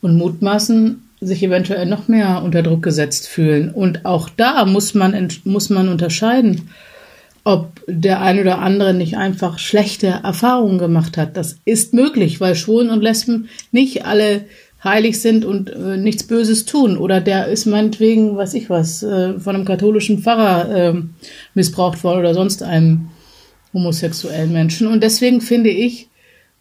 und 0.00 0.16
mutmaßen, 0.16 1.02
sich 1.20 1.42
eventuell 1.42 1.86
noch 1.86 2.08
mehr 2.08 2.42
unter 2.42 2.62
Druck 2.62 2.82
gesetzt 2.82 3.28
fühlen. 3.28 3.70
Und 3.70 4.04
auch 4.04 4.28
da 4.28 4.64
muss 4.66 4.94
man, 4.94 5.28
muss 5.44 5.70
man 5.70 5.88
unterscheiden, 5.88 6.68
ob 7.44 7.80
der 7.86 8.20
ein 8.20 8.40
oder 8.40 8.58
andere 8.58 8.94
nicht 8.94 9.16
einfach 9.16 9.58
schlechte 9.58 10.06
Erfahrungen 10.06 10.78
gemacht 10.78 11.16
hat. 11.16 11.36
Das 11.36 11.56
ist 11.64 11.94
möglich, 11.94 12.40
weil 12.40 12.54
Schwulen 12.54 12.90
und 12.90 13.02
Lesben 13.02 13.48
nicht 13.70 14.04
alle 14.04 14.44
heilig 14.82 15.20
sind 15.20 15.44
und 15.44 15.70
äh, 15.70 15.96
nichts 15.96 16.24
Böses 16.24 16.66
tun. 16.66 16.98
Oder 16.98 17.20
der 17.20 17.46
ist 17.46 17.66
meinetwegen, 17.66 18.36
weiß 18.36 18.54
ich 18.54 18.68
was, 18.68 19.02
äh, 19.02 19.38
von 19.38 19.54
einem 19.54 19.64
katholischen 19.64 20.18
Pfarrer 20.18 20.74
äh, 20.74 21.02
missbraucht 21.54 22.04
worden 22.04 22.20
oder 22.20 22.34
sonst 22.34 22.62
einem 22.62 23.08
homosexuellen 23.72 24.52
Menschen. 24.52 24.86
Und 24.86 25.02
deswegen 25.02 25.40
finde 25.40 25.70
ich, 25.70 26.08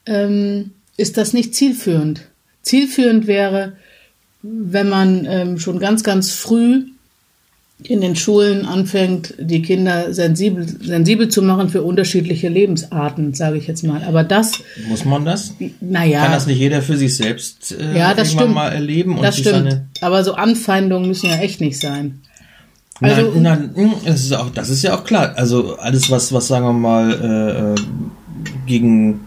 ähm, 0.06 0.72
ist 0.98 1.18
das 1.18 1.34
nicht 1.34 1.56
zielführend. 1.56 2.22
Zielführend 2.62 3.28
wäre, 3.28 3.74
wenn 4.42 4.90
man 4.90 5.26
ähm, 5.30 5.60
schon 5.60 5.80
ganz, 5.80 6.04
ganz 6.04 6.32
früh 6.32 6.84
in 7.82 8.00
den 8.00 8.16
Schulen 8.16 8.66
anfängt, 8.66 9.34
die 9.38 9.62
Kinder 9.62 10.14
sensibel, 10.14 10.66
sensibel 10.66 11.28
zu 11.28 11.42
machen 11.42 11.68
für 11.70 11.84
unterschiedliche 11.84 12.48
Lebensarten, 12.48 13.34
sage 13.34 13.58
ich 13.58 13.68
jetzt 13.68 13.84
mal. 13.84 14.04
Aber 14.04 14.24
das, 14.24 14.54
Muss 14.88 15.04
man 15.04 15.26
das? 15.26 15.54
naja, 15.82 16.22
Kann 16.24 16.32
das 16.32 16.48
nicht 16.48 16.60
jeder 16.60 16.82
für 16.82 16.96
sich 16.96 17.16
selbst 17.18 17.74
äh, 17.78 17.98
ja, 17.98 18.14
das 18.14 18.30
irgendwann 18.30 18.44
stimmt. 18.46 18.56
mal 18.56 18.70
erleben 18.70 19.18
und 19.18 19.24
das 19.24 19.38
stimmt. 19.38 19.82
Aber 20.00 20.24
so 20.24 20.34
Anfeindungen 20.36 21.08
müssen 21.10 21.30
ja 21.30 21.38
echt 21.38 21.60
nicht 21.60 21.78
sein. 21.80 22.22
Also- 23.02 23.32
nein, 23.38 23.72
nein, 23.76 23.86
mh, 23.88 23.94
das 24.06 24.22
ist 24.22 24.32
auch, 24.34 24.50
das 24.52 24.70
ist 24.70 24.84
ja 24.84 24.96
auch 24.98 25.04
klar. 25.04 25.34
Also 25.36 25.76
alles, 25.78 26.10
was, 26.10 26.32
was 26.32 26.48
sagen 26.48 26.66
wir 26.66 26.74
mal 26.74 27.12
äh, 27.12 27.74
äh, 27.74 27.76
gegen 28.66 29.22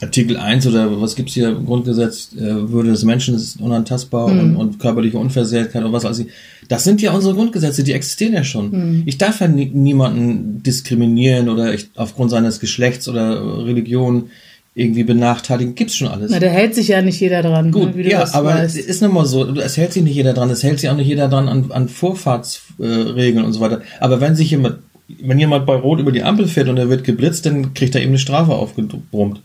Artikel 0.00 0.36
1 0.36 0.66
oder 0.66 1.00
was 1.00 1.16
gibt's 1.16 1.32
hier 1.32 1.48
im 1.48 1.64
Grundgesetz, 1.64 2.30
äh, 2.36 2.70
Würde 2.70 2.90
des 2.90 3.04
Menschen 3.04 3.34
ist 3.34 3.60
unantastbar 3.60 4.30
Hm. 4.30 4.38
und, 4.38 4.56
und 4.56 4.78
körperliche 4.78 5.18
Unversehrtheit 5.18 5.84
und 5.84 5.92
was 5.92 6.04
weiß 6.04 6.18
ich. 6.18 6.28
Das 6.68 6.84
sind 6.84 7.00
ja 7.00 7.12
unsere 7.12 7.34
Grundgesetze, 7.34 7.82
die 7.82 7.92
existieren 7.92 8.34
ja 8.34 8.44
schon. 8.44 8.72
Hm. 8.72 9.02
Ich 9.06 9.16
darf 9.16 9.40
ja 9.40 9.48
nie, 9.48 9.70
niemanden 9.72 10.62
diskriminieren 10.62 11.48
oder 11.48 11.72
ich, 11.72 11.88
aufgrund 11.96 12.30
seines 12.30 12.60
Geschlechts 12.60 13.08
oder 13.08 13.64
Religion 13.64 14.30
irgendwie 14.74 15.04
benachteiligen. 15.04 15.74
Gibt's 15.74 15.96
schon 15.96 16.08
alles. 16.08 16.30
Na, 16.30 16.38
da 16.38 16.48
hält 16.48 16.74
sich 16.74 16.88
ja 16.88 17.00
nicht 17.00 17.18
jeder 17.18 17.40
dran, 17.40 17.72
Gut, 17.72 17.92
ne, 17.92 17.96
wie 17.96 18.02
du 18.02 18.10
ja, 18.10 18.26
aber 18.34 18.62
es 18.62 18.76
ist 18.76 19.00
nun 19.00 19.14
mal 19.14 19.24
so, 19.24 19.48
es 19.54 19.78
hält 19.78 19.94
sich 19.94 20.02
nicht 20.02 20.14
jeder 20.14 20.34
dran, 20.34 20.50
es 20.50 20.62
hält 20.62 20.78
sich 20.78 20.90
auch 20.90 20.96
nicht 20.96 21.08
jeder 21.08 21.28
dran 21.28 21.48
an, 21.48 21.72
an 21.72 21.88
Vorfahrtsregeln 21.88 23.44
äh, 23.44 23.46
und 23.46 23.54
so 23.54 23.60
weiter. 23.60 23.80
Aber 24.00 24.20
wenn 24.20 24.36
sich 24.36 24.50
jemand, 24.50 24.80
wenn 25.08 25.38
jemand 25.38 25.64
bei 25.64 25.76
Rot 25.76 26.00
über 26.00 26.12
die 26.12 26.22
Ampel 26.22 26.46
fährt 26.46 26.68
und 26.68 26.76
er 26.76 26.90
wird 26.90 27.04
geblitzt, 27.04 27.46
dann 27.46 27.72
kriegt 27.72 27.94
er 27.94 28.02
eben 28.02 28.10
eine 28.10 28.18
Strafe 28.18 28.52
aufgebrummt. 28.52 29.40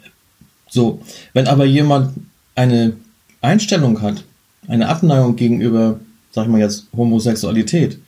So, 0.72 1.02
wenn 1.34 1.48
aber 1.48 1.66
jemand 1.66 2.14
eine 2.56 2.94
Einstellung 3.42 4.02
hat, 4.02 4.24
eine 4.68 4.88
Abneigung 4.88 5.36
gegenüber, 5.36 6.00
sag 6.32 6.46
ich 6.46 6.52
mal 6.52 6.62
jetzt, 6.62 6.88
Homosexualität, 6.96 8.00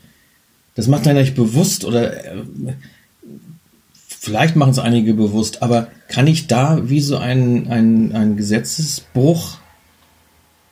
das 0.76 0.88
macht 0.88 1.06
er 1.06 1.14
nicht 1.14 1.36
bewusst 1.36 1.84
oder 1.84 2.26
äh, 2.26 2.44
vielleicht 4.08 4.56
machen 4.56 4.72
es 4.72 4.80
einige 4.80 5.14
bewusst, 5.14 5.62
aber 5.62 5.90
kann 6.08 6.26
ich 6.26 6.48
da 6.48 6.90
wie 6.90 7.02
so 7.02 7.18
ein, 7.18 7.68
ein, 7.68 8.16
ein 8.16 8.38
Gesetzesbruch 8.38 9.58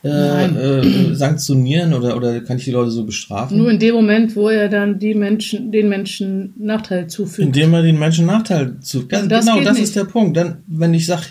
äh, 0.02 0.46
äh, 0.46 1.14
sanktionieren 1.14 1.92
oder, 1.92 2.16
oder 2.16 2.40
kann 2.40 2.56
ich 2.56 2.64
die 2.64 2.70
Leute 2.70 2.90
so 2.90 3.04
bestrafen? 3.04 3.58
Nur 3.58 3.70
in 3.70 3.78
dem 3.78 3.94
Moment, 3.94 4.34
wo 4.34 4.48
er 4.48 4.70
dann 4.70 4.98
die 4.98 5.14
Menschen, 5.14 5.70
den 5.70 5.90
Menschen 5.90 6.54
Nachteil 6.56 7.06
zufügt. 7.06 7.46
Indem 7.46 7.74
er 7.74 7.82
den 7.82 7.98
Menschen 7.98 8.24
Nachteil 8.24 8.80
zufügt. 8.80 9.12
Das, 9.12 9.28
das 9.28 9.44
genau, 9.44 9.60
das 9.60 9.74
nicht. 9.74 9.84
ist 9.84 9.96
der 9.96 10.04
Punkt. 10.04 10.38
Dann, 10.38 10.62
wenn 10.66 10.94
ich 10.94 11.04
sag, 11.04 11.22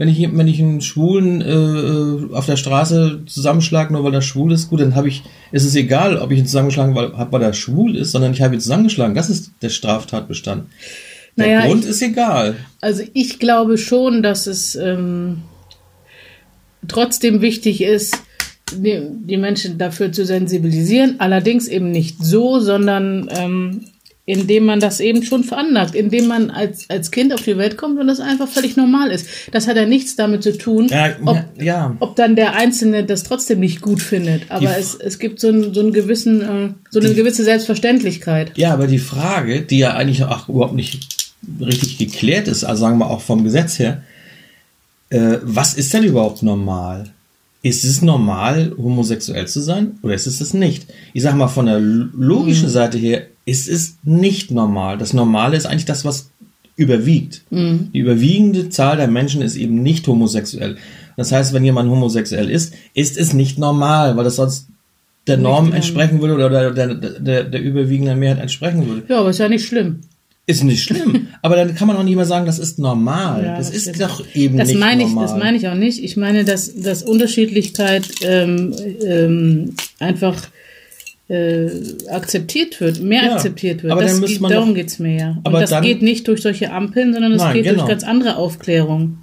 wenn 0.00 0.08
ich, 0.08 0.18
wenn 0.34 0.48
ich 0.48 0.58
einen 0.62 0.80
Schwulen 0.80 1.42
äh, 1.42 2.34
auf 2.34 2.46
der 2.46 2.56
Straße 2.56 3.20
zusammenschlage, 3.26 3.92
nur 3.92 4.02
weil 4.02 4.14
er 4.14 4.22
schwul 4.22 4.50
ist, 4.50 4.70
gut, 4.70 4.80
dann 4.80 4.94
habe 4.94 5.08
ich, 5.08 5.24
ist 5.52 5.66
es 5.66 5.74
egal, 5.74 6.16
ob 6.16 6.30
ich 6.30 6.38
ihn 6.38 6.46
zusammengeschlagen 6.46 6.96
habe, 6.96 7.32
weil 7.32 7.42
er 7.42 7.52
schwul 7.52 7.96
ist, 7.96 8.12
sondern 8.12 8.32
ich 8.32 8.40
habe 8.40 8.54
ihn 8.54 8.62
zusammengeschlagen. 8.62 9.14
Das 9.14 9.28
ist 9.28 9.50
der 9.60 9.68
Straftatbestand. 9.68 10.70
Der 11.36 11.46
naja, 11.46 11.66
Grund 11.66 11.84
ich, 11.84 11.90
ist 11.90 12.00
egal. 12.00 12.56
Also 12.80 13.02
ich 13.12 13.38
glaube 13.38 13.76
schon, 13.76 14.22
dass 14.22 14.46
es 14.46 14.74
ähm, 14.74 15.42
trotzdem 16.88 17.42
wichtig 17.42 17.82
ist, 17.82 18.22
die, 18.72 19.02
die, 19.04 19.36
Menschen 19.36 19.76
dafür 19.76 20.12
zu 20.12 20.24
sensibilisieren. 20.24 21.16
Allerdings 21.18 21.68
eben 21.68 21.90
nicht 21.90 22.24
so, 22.24 22.58
sondern 22.58 23.28
ähm, 23.36 23.82
indem 24.30 24.64
man 24.64 24.78
das 24.78 25.00
eben 25.00 25.24
schon 25.24 25.42
veranlagt, 25.42 25.96
indem 25.96 26.28
man 26.28 26.50
als, 26.50 26.88
als 26.88 27.10
Kind 27.10 27.34
auf 27.34 27.42
die 27.42 27.58
Welt 27.58 27.76
kommt 27.76 27.98
und 27.98 28.06
das 28.06 28.20
einfach 28.20 28.46
völlig 28.46 28.76
normal 28.76 29.10
ist. 29.10 29.26
Das 29.50 29.66
hat 29.66 29.76
ja 29.76 29.86
nichts 29.86 30.14
damit 30.14 30.44
zu 30.44 30.56
tun, 30.56 30.86
ja, 30.88 31.16
ob, 31.24 31.38
ja. 31.60 31.96
ob 31.98 32.14
dann 32.14 32.36
der 32.36 32.54
Einzelne 32.54 33.04
das 33.04 33.24
trotzdem 33.24 33.58
nicht 33.58 33.80
gut 33.80 34.00
findet. 34.00 34.48
Aber 34.48 34.76
es, 34.78 34.94
es 34.94 35.18
gibt 35.18 35.40
so 35.40 35.48
einen, 35.48 35.74
so 35.74 35.80
einen 35.80 35.92
gewissen, 35.92 36.42
äh, 36.42 36.68
so 36.90 37.00
eine 37.00 37.08
die, 37.08 37.14
gewisse 37.16 37.42
Selbstverständlichkeit. 37.42 38.56
Ja, 38.56 38.72
aber 38.72 38.86
die 38.86 39.00
Frage, 39.00 39.62
die 39.62 39.78
ja 39.78 39.94
eigentlich 39.94 40.22
auch 40.22 40.48
überhaupt 40.48 40.74
nicht 40.74 41.08
richtig 41.60 41.98
geklärt 41.98 42.46
ist, 42.46 42.62
also 42.62 42.82
sagen 42.82 42.98
wir 42.98 43.10
auch 43.10 43.22
vom 43.22 43.42
Gesetz 43.42 43.80
her, 43.80 44.02
äh, 45.08 45.38
was 45.42 45.74
ist 45.74 45.92
denn 45.92 46.04
überhaupt 46.04 46.44
normal? 46.44 47.10
Ist 47.62 47.84
es 47.84 48.00
normal, 48.00 48.72
homosexuell 48.78 49.48
zu 49.48 49.60
sein 49.60 49.98
oder 50.02 50.14
ist 50.14 50.28
es 50.28 50.38
das 50.38 50.54
nicht? 50.54 50.86
Ich 51.14 51.22
sag 51.22 51.34
mal, 51.34 51.48
von 51.48 51.66
der 51.66 51.80
logischen 51.80 52.68
mhm. 52.68 52.72
Seite 52.72 52.96
her 52.96 53.26
ist 53.44 53.68
es 53.68 53.98
nicht 54.04 54.50
normal. 54.50 54.98
Das 54.98 55.12
Normale 55.12 55.56
ist 55.56 55.66
eigentlich 55.66 55.84
das, 55.84 56.04
was 56.04 56.30
überwiegt. 56.76 57.42
Mhm. 57.50 57.90
Die 57.92 57.98
überwiegende 57.98 58.70
Zahl 58.70 58.96
der 58.96 59.08
Menschen 59.08 59.42
ist 59.42 59.56
eben 59.56 59.82
nicht 59.82 60.06
homosexuell. 60.06 60.76
Das 61.16 61.32
heißt, 61.32 61.52
wenn 61.52 61.64
jemand 61.64 61.90
homosexuell 61.90 62.50
ist, 62.50 62.74
ist 62.94 63.18
es 63.18 63.34
nicht 63.34 63.58
normal, 63.58 64.16
weil 64.16 64.24
das 64.24 64.36
sonst 64.36 64.68
der 65.26 65.36
Norm 65.36 65.72
entsprechen 65.72 66.20
würde 66.20 66.34
oder 66.34 66.70
der, 66.70 66.94
der, 66.94 67.44
der, 67.44 67.60
überwiegenden 67.60 68.18
Mehrheit 68.18 68.40
entsprechen 68.40 68.86
würde. 68.86 69.02
Ja, 69.08 69.20
aber 69.20 69.30
ist 69.30 69.38
ja 69.38 69.48
nicht 69.48 69.66
schlimm. 69.66 70.00
Ist 70.46 70.64
nicht 70.64 70.82
schlimm. 70.82 71.28
aber 71.42 71.56
dann 71.56 71.74
kann 71.74 71.86
man 71.86 71.96
auch 71.96 72.02
nicht 72.02 72.16
mehr 72.16 72.24
sagen, 72.24 72.46
das 72.46 72.58
ist 72.58 72.78
normal. 72.78 73.44
Ja, 73.44 73.56
das, 73.58 73.70
das, 73.70 73.86
ist 73.86 74.00
doch 74.00 74.24
eben 74.34 74.56
das 74.56 74.68
nicht 74.68 74.80
meine 74.80 75.02
ich, 75.02 75.08
normal. 75.10 75.26
Das 75.26 75.36
meine 75.36 75.56
ich 75.58 75.68
auch 75.68 75.74
nicht. 75.74 76.02
Ich 76.02 76.16
meine, 76.16 76.44
dass, 76.44 76.74
dass 76.74 77.02
Unterschiedlichkeit 77.02 78.08
ähm, 78.22 78.74
ähm, 79.04 79.74
einfach 79.98 80.48
äh, 81.30 81.70
akzeptiert 82.10 82.80
wird, 82.80 83.00
mehr 83.00 83.24
ja, 83.24 83.34
akzeptiert 83.34 83.84
wird. 83.84 83.92
Aber 83.92 84.02
das 84.02 84.20
geht, 84.20 84.42
darum 84.42 84.74
geht 84.74 84.88
es 84.88 84.98
mir 84.98 85.14
ja. 85.16 85.28
Und 85.30 85.40
aber 85.46 85.60
das 85.60 85.70
dann, 85.70 85.84
geht 85.84 86.02
nicht 86.02 86.26
durch 86.26 86.42
solche 86.42 86.72
Ampeln, 86.72 87.12
sondern 87.12 87.32
es 87.32 87.52
geht 87.52 87.64
genau. 87.64 87.76
durch 87.78 87.88
ganz 87.88 88.02
andere 88.02 88.36
Aufklärung. 88.36 89.18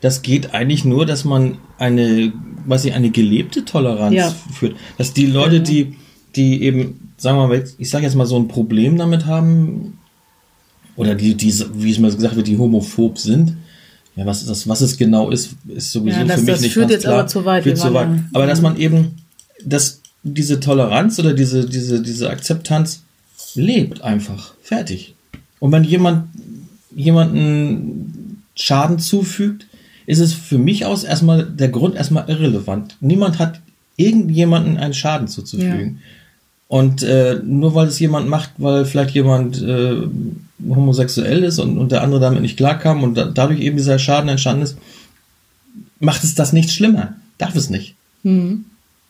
Das 0.00 0.22
geht 0.22 0.52
eigentlich 0.52 0.84
nur, 0.84 1.06
dass 1.06 1.24
man 1.24 1.58
eine, 1.78 2.32
was 2.66 2.84
ich, 2.84 2.92
eine 2.92 3.10
gelebte 3.10 3.64
Toleranz 3.64 4.14
ja. 4.14 4.34
führt. 4.52 4.74
Dass 4.98 5.14
die 5.14 5.26
Leute, 5.26 5.62
genau. 5.62 5.64
die, 5.64 5.96
die 6.34 6.62
eben, 6.64 7.12
sagen 7.18 7.38
wir 7.38 7.46
mal, 7.46 7.64
ich 7.78 7.88
sage 7.88 8.04
jetzt 8.04 8.16
mal 8.16 8.26
so 8.26 8.36
ein 8.36 8.48
Problem 8.48 8.98
damit 8.98 9.26
haben, 9.26 9.98
oder 10.96 11.14
die, 11.14 11.34
die, 11.34 11.54
wie 11.74 11.90
es 11.90 11.98
mal 12.00 12.12
gesagt 12.12 12.34
wird, 12.34 12.48
die 12.48 12.58
homophob 12.58 13.16
sind. 13.18 13.56
Ja, 14.16 14.26
was 14.26 14.44
das, 14.44 14.68
was 14.68 14.80
es 14.80 14.96
genau 14.96 15.30
ist, 15.30 15.54
ist 15.68 15.92
sowieso 15.92 16.18
ja, 16.18 16.24
das, 16.24 16.36
für 16.36 16.40
mich 16.42 16.50
das 16.54 16.60
nicht 16.60 16.72
führt 16.72 16.90
jetzt 16.90 17.02
klar. 17.02 17.20
aber 17.20 17.26
zu 17.26 17.44
weit. 17.44 17.64
Zu 17.76 17.94
weit. 17.94 18.08
Aber 18.32 18.46
dass 18.46 18.60
man 18.60 18.76
eben, 18.76 19.16
dass 19.64 20.02
diese 20.24 20.58
Toleranz 20.58 21.18
oder 21.18 21.34
diese, 21.34 21.68
diese, 21.68 22.02
diese 22.02 22.30
Akzeptanz 22.30 23.02
lebt 23.54 24.02
einfach. 24.02 24.54
Fertig. 24.62 25.14
Und 25.60 25.70
wenn 25.72 25.84
jemand 25.84 26.28
jemanden 26.94 28.42
Schaden 28.56 28.98
zufügt, 28.98 29.66
ist 30.06 30.18
es 30.18 30.34
für 30.34 30.58
mich 30.58 30.84
aus 30.84 31.04
erstmal 31.04 31.44
der 31.44 31.68
Grund 31.68 31.94
erstmal 31.94 32.28
irrelevant. 32.28 32.96
Niemand 33.00 33.38
hat 33.38 33.60
irgendjemanden 33.96 34.76
einen 34.76 34.94
Schaden 34.94 35.28
zuzufügen. 35.28 36.00
Ja. 36.00 36.08
Und 36.68 37.02
äh, 37.02 37.40
nur 37.44 37.74
weil 37.74 37.86
es 37.86 37.98
jemand 38.00 38.28
macht, 38.28 38.50
weil 38.58 38.84
vielleicht 38.84 39.14
jemand 39.14 39.62
äh, 39.62 39.96
homosexuell 40.66 41.44
ist 41.44 41.58
und, 41.58 41.78
und 41.78 41.92
der 41.92 42.02
andere 42.02 42.20
damit 42.20 42.40
nicht 42.40 42.56
klarkam 42.56 43.02
und 43.02 43.14
da, 43.14 43.26
dadurch 43.26 43.60
eben 43.60 43.76
dieser 43.76 43.98
Schaden 43.98 44.28
entstanden 44.28 44.62
ist, 44.62 44.78
macht 46.00 46.24
es 46.24 46.34
das 46.34 46.52
nicht 46.52 46.70
schlimmer. 46.70 47.14
Darf 47.38 47.54
es 47.54 47.70
nicht. 47.70 47.94
Mhm. 48.22 48.64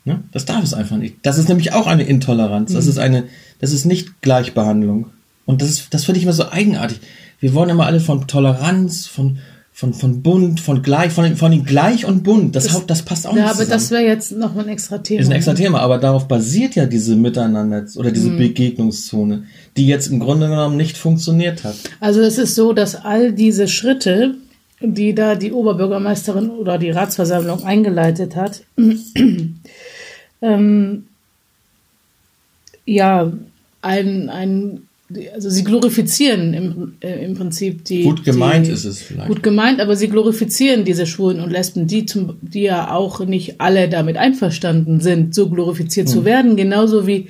Ne? 0.05 0.23
Das 0.33 0.45
darf 0.45 0.63
es 0.63 0.75
einfach 0.75 0.97
nicht. 0.97 1.17
Das 1.23 1.39
ist 1.39 1.49
nämlich 1.49 1.73
auch 1.73 1.87
eine 1.87 2.03
Intoleranz. 2.03 2.73
Das 2.73 2.85
mhm. 2.85 2.91
ist 2.91 2.99
eine, 2.99 3.25
das 3.61 3.73
ist 3.73 3.87
nicht 3.87 4.21
Gleichbehandlung. 4.21 5.07
Und 5.47 5.63
das 5.63 5.71
ist, 5.71 5.95
das 5.95 6.05
finde 6.05 6.19
ich 6.19 6.25
immer 6.25 6.33
so 6.33 6.51
eigenartig. 6.51 7.01
Wir 7.41 7.55
wollen 7.55 7.71
immer 7.71 7.87
alle 7.87 8.01
von 8.01 8.27
Toleranz, 8.27 9.07
von, 9.07 9.39
von, 9.73 9.93
von 9.93 10.23
bunt, 10.23 10.61
von 10.61 10.83
gleich, 10.83 11.13
von, 11.13 11.37
von 11.37 11.51
den 11.51 11.65
gleich 11.65 12.05
und 12.05 12.23
bunt. 12.23 12.55
Das, 12.55 12.69
das, 12.69 12.87
das 12.87 13.03
passt 13.03 13.27
auch 13.27 13.31
ja, 13.31 13.37
nicht. 13.37 13.45
Ja, 13.45 13.51
aber 13.51 13.59
zusammen. 13.61 13.81
das 13.81 13.91
wäre 13.91 14.03
jetzt 14.05 14.33
noch 14.33 14.57
ein 14.57 14.69
extra 14.69 14.99
Thema. 14.99 15.21
Ist 15.21 15.29
ein 15.29 15.33
extra 15.33 15.53
ne? 15.53 15.59
Thema, 15.59 15.81
aber 15.81 15.99
darauf 15.99 16.29
basiert 16.29 16.75
ja 16.75 16.87
diese 16.87 17.17
Miteinander 17.17 17.85
oder 17.97 18.11
diese 18.11 18.31
mhm. 18.31 18.39
Begegnungszone, 18.39 19.45
die 19.77 19.87
jetzt 19.87 20.07
im 20.09 20.21
Grunde 20.21 20.49
genommen 20.49 20.77
nicht 20.77 20.97
funktioniert 20.97 21.65
hat. 21.65 21.75
Also 22.01 22.21
es 22.21 22.39
ist 22.39 22.55
so, 22.55 22.73
dass 22.73 22.95
all 22.95 23.33
diese 23.33 23.69
Schritte, 23.69 24.37
die 24.81 25.15
da 25.15 25.35
die 25.35 25.53
Oberbürgermeisterin 25.53 26.51
oder 26.51 26.79
die 26.79 26.91
Ratsversammlung 26.91 27.65
eingeleitet 27.65 28.37
hat, 28.37 28.63
ähm, 30.45 31.07
ja, 32.85 33.33
ein, 33.83 34.29
ein 34.29 34.83
also 35.35 35.51
sie 35.51 35.65
glorifizieren 35.65 36.55
im, 36.55 36.95
äh, 37.01 37.25
im 37.25 37.35
Prinzip 37.35 37.85
die. 37.85 38.05
Gut 38.05 38.25
gemeint 38.25 38.67
die, 38.67 38.71
ist 38.71 38.85
es 38.85 39.03
vielleicht. 39.03 39.29
Gut 39.29 39.43
gemeint, 39.43 39.81
aber 39.81 39.97
sie 39.97 40.09
glorifizieren 40.09 40.85
diese 40.85 41.07
Schwulen 41.07 41.41
und 41.41 41.51
Lesben, 41.51 41.87
die, 41.87 42.07
zum, 42.07 42.37
die 42.41 42.63
ja 42.63 42.95
auch 42.95 43.25
nicht 43.25 43.61
alle 43.61 43.89
damit 43.89 44.17
einverstanden 44.17 45.01
sind, 45.01 45.35
so 45.35 45.49
glorifiziert 45.49 46.09
hm. 46.09 46.15
zu 46.15 46.25
werden, 46.25 46.57
genauso 46.57 47.07
wie, 47.07 47.29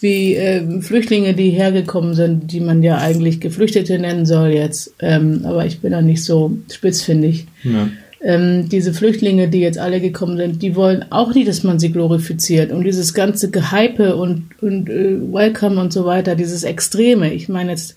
wie 0.00 0.34
äh, 0.34 0.80
Flüchtlinge, 0.80 1.34
die 1.34 1.50
hergekommen 1.50 2.14
sind, 2.14 2.52
die 2.52 2.60
man 2.60 2.82
ja 2.82 2.98
eigentlich 2.98 3.40
Geflüchtete 3.40 3.98
nennen 3.98 4.24
soll 4.24 4.50
jetzt. 4.50 4.94
Ähm, 5.00 5.42
aber 5.44 5.66
ich 5.66 5.80
bin 5.80 5.92
da 5.92 6.02
nicht 6.02 6.24
so 6.24 6.56
spitzfindig. 6.70 7.46
Ja 7.64 7.88
ähm, 8.22 8.68
diese 8.68 8.94
Flüchtlinge, 8.94 9.48
die 9.48 9.60
jetzt 9.60 9.78
alle 9.78 10.00
gekommen 10.00 10.36
sind, 10.36 10.62
die 10.62 10.76
wollen 10.76 11.04
auch 11.10 11.34
nicht, 11.34 11.48
dass 11.48 11.64
man 11.64 11.78
sie 11.78 11.90
glorifiziert. 11.90 12.70
Und 12.70 12.84
dieses 12.84 13.14
ganze 13.14 13.50
Gehype 13.50 14.16
und, 14.16 14.50
und 14.60 14.88
äh, 14.88 15.18
Welcome 15.20 15.80
und 15.80 15.92
so 15.92 16.04
weiter, 16.04 16.36
dieses 16.36 16.62
Extreme, 16.62 17.32
ich 17.32 17.48
meine 17.48 17.72
jetzt, 17.72 17.96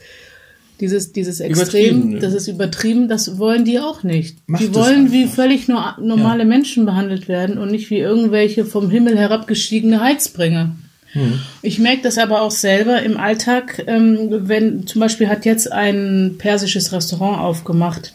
dieses, 0.79 1.13
dieses 1.13 1.39
Extrem, 1.39 2.19
das 2.19 2.33
ist 2.33 2.47
übertrieben, 2.47 3.07
das 3.07 3.37
wollen 3.37 3.63
die 3.63 3.79
auch 3.79 4.03
nicht. 4.03 4.37
Macht 4.47 4.61
die 4.61 4.73
wollen 4.73 5.11
wie 5.11 5.25
völlig 5.25 5.67
nur, 5.67 5.95
normale 6.01 6.39
ja. 6.39 6.45
Menschen 6.45 6.85
behandelt 6.85 7.27
werden 7.27 7.57
und 7.57 7.71
nicht 7.71 7.89
wie 7.89 7.99
irgendwelche 7.99 8.65
vom 8.65 8.89
Himmel 8.89 9.17
herabgestiegene 9.17 10.01
Heizbringer. 10.01 10.75
Hm. 11.13 11.39
Ich 11.61 11.79
merke 11.79 12.01
das 12.01 12.17
aber 12.17 12.41
auch 12.41 12.51
selber 12.51 13.01
im 13.03 13.15
Alltag, 13.15 13.83
ähm, 13.87 14.27
wenn 14.29 14.85
zum 14.85 14.99
Beispiel 14.99 15.29
hat 15.29 15.45
jetzt 15.45 15.71
ein 15.71 16.35
persisches 16.39 16.91
Restaurant 16.91 17.39
aufgemacht 17.39 18.13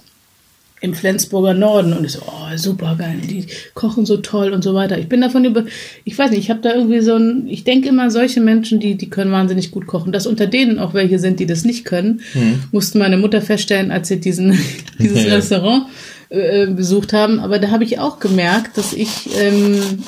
im 0.81 0.95
Flensburger 0.95 1.53
Norden 1.53 1.93
und 1.93 2.05
ich 2.05 2.13
so, 2.13 2.21
oh, 2.27 2.57
super 2.57 2.97
geil, 2.99 3.19
die 3.23 3.47
kochen 3.75 4.07
so 4.07 4.17
toll 4.17 4.53
und 4.53 4.65
so 4.65 4.75
weiter. 4.75 4.99
Ich 4.99 5.09
bin 5.09 5.21
davon 5.21 5.45
über, 5.45 5.65
ich 6.05 6.19
weiß 6.19 6.31
nicht, 6.31 6.41
ich 6.41 6.51
habe 6.51 6.61
da 6.61 6.75
irgendwie 6.75 7.01
so 7.01 7.17
ein, 7.17 7.47
ich 7.49 7.65
denke 7.65 7.91
immer, 7.91 8.11
solche 8.11 8.41
Menschen, 8.41 8.81
die, 8.81 8.95
die 8.95 9.11
können 9.11 9.31
wahnsinnig 9.31 9.71
gut 9.71 9.87
kochen. 9.87 10.11
Dass 10.11 10.27
unter 10.27 10.47
denen 10.47 10.79
auch 10.79 10.95
welche 10.95 11.19
sind, 11.19 11.39
die 11.39 11.47
das 11.47 11.65
nicht 11.65 11.85
können, 11.85 12.23
mhm. 12.33 12.65
musste 12.73 12.99
meine 12.99 13.19
Mutter 13.19 13.43
feststellen, 13.43 13.91
als 13.91 14.09
sie 14.09 14.21
diesen, 14.21 14.59
dieses 14.99 15.25
ja. 15.27 15.35
Restaurant 15.35 15.87
äh, 16.31 16.67
besucht 16.67 17.13
haben. 17.13 17.41
Aber 17.41 17.59
da 17.59 17.71
habe 17.71 17.85
ich 17.85 17.99
auch 17.99 18.19
gemerkt, 18.19 18.79
dass 18.79 18.95
ich 18.95 19.29
ähm, 19.39 20.03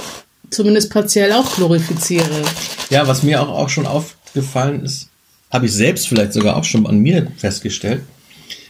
zumindest 0.48 0.90
partiell 0.90 1.32
auch 1.32 1.54
glorifiziere. 1.54 2.42
Ja, 2.88 3.06
was 3.06 3.22
mir 3.22 3.42
auch, 3.42 3.48
auch 3.48 3.68
schon 3.68 3.86
aufgefallen 3.86 4.84
ist, 4.84 5.10
habe 5.50 5.66
ich 5.66 5.72
selbst 5.72 6.08
vielleicht 6.08 6.32
sogar 6.32 6.56
auch 6.56 6.64
schon 6.64 6.86
an 6.86 6.98
mir 6.98 7.26
festgestellt, 7.36 8.00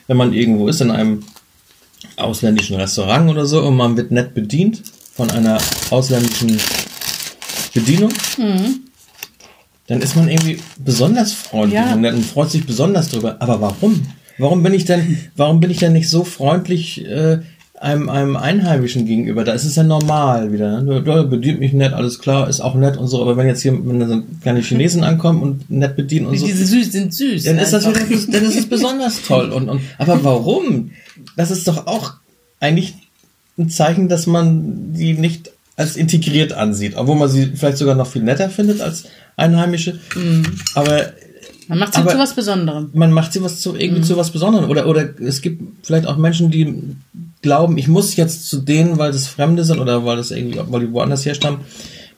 wenn 0.09 0.17
man 0.17 0.33
irgendwo 0.33 0.67
ist 0.67 0.81
in 0.81 0.91
einem 0.91 1.23
ausländischen 2.17 2.77
Restaurant 2.77 3.31
oder 3.31 3.47
so 3.47 3.63
und 3.63 3.77
man 3.77 3.97
wird 3.97 4.11
nett 4.11 4.35
bedient 4.35 4.83
von 5.15 5.31
einer 5.31 5.59
ausländischen 5.91 6.59
Bedienung, 7.75 8.13
mhm. 8.37 8.81
dann 9.87 10.01
ist 10.01 10.17
man 10.17 10.29
irgendwie 10.29 10.61
besonders 10.79 11.33
freundlich 11.33 11.81
ja. 11.81 11.95
und 11.95 12.25
freut 12.25 12.51
sich 12.51 12.67
besonders 12.67 13.11
drüber. 13.11 13.37
Aber 13.41 13.61
warum? 13.61 14.07
Warum 14.39 14.63
bin 14.63 14.75
ich 14.75 14.85
denn, 14.85 15.19
warum 15.37 15.61
bin 15.61 15.71
ich 15.71 15.79
denn 15.79 15.93
nicht 15.93 16.09
so 16.09 16.25
freundlich 16.25 17.05
äh, 17.05 17.41
einem, 17.83 18.09
einem 18.09 18.37
Einheimischen 18.37 19.07
gegenüber, 19.07 19.43
da 19.43 19.53
ist 19.53 19.65
es 19.65 19.75
ja 19.75 19.83
normal 19.83 20.53
wieder. 20.53 20.81
Ne? 20.83 21.03
Der 21.03 21.25
bedient 21.25 21.59
mich 21.59 21.73
nett, 21.73 21.93
alles 21.93 22.21
klar, 22.21 22.49
ist 22.49 22.61
auch 22.61 22.77
nett 22.77 22.97
und 22.97 23.09
so. 23.09 23.21
Aber 23.21 23.37
wenn 23.37 23.49
jetzt 23.49 23.63
hier 23.63 23.73
wenn 23.73 24.09
so 24.09 24.23
kleine 24.41 24.61
Chinesen 24.61 25.03
ankommen 25.03 25.43
und 25.43 25.69
nett 25.69 25.97
bedienen 25.97 26.27
und 26.27 26.39
so, 26.39 26.47
diese 26.47 26.65
süß 26.65 26.93
sind 26.93 27.13
süß. 27.13 27.43
dann 27.43 27.59
ist 27.59 27.73
das 27.73 27.89
wieder, 27.89 28.01
dann 28.31 28.45
ist 28.45 28.57
es 28.57 28.69
besonders 28.69 29.23
toll. 29.23 29.51
Und, 29.51 29.69
und, 29.69 29.81
aber 29.99 30.23
warum? 30.23 30.93
Das 31.37 31.51
ist 31.51 31.67
doch 31.67 31.89
auch 31.89 32.15
eigentlich 32.61 32.95
ein 33.59 33.69
Zeichen, 33.69 34.09
dass 34.09 34.29
man 34.29 34.95
die 34.95 35.15
nicht 35.15 35.51
als 35.75 35.97
integriert 35.97 36.53
ansieht, 36.53 36.95
obwohl 36.97 37.17
man 37.17 37.29
sie 37.29 37.47
vielleicht 37.57 37.79
sogar 37.79 37.97
noch 37.97 38.07
viel 38.07 38.23
netter 38.23 38.49
findet 38.49 38.81
als 38.81 39.07
Einheimische. 39.37 39.99
Aber 40.77 41.13
Man 41.69 41.79
macht 41.79 41.95
sie 41.95 42.07
zu 42.07 42.19
was 42.19 42.35
Besonderem. 42.35 42.91
man 42.93 43.13
macht 43.13 43.33
sie 43.33 43.43
was 43.43 43.61
zu 43.61 43.75
irgendwie 43.77 44.01
Mhm. 44.01 44.05
zu 44.05 44.17
was 44.17 44.31
Besonderem 44.31 44.69
oder 44.71 44.87
oder 44.87 45.09
es 45.21 45.41
gibt 45.43 45.63
vielleicht 45.87 46.07
auch 46.07 46.17
Menschen, 46.17 46.51
die 46.51 46.97
glauben, 47.43 47.77
ich 47.79 47.89
muss 47.89 48.17
jetzt 48.17 48.49
zu 48.49 48.59
denen, 48.61 48.99
weil 48.99 49.13
das 49.13 49.27
Fremde 49.27 49.65
sind 49.65 49.81
oder 49.81 50.05
weil 50.05 50.17
das 50.17 50.31
irgendwie 50.31 50.61
weil 50.69 50.81
die 50.87 50.93
woanders 50.93 51.25
herstammen, 51.27 51.61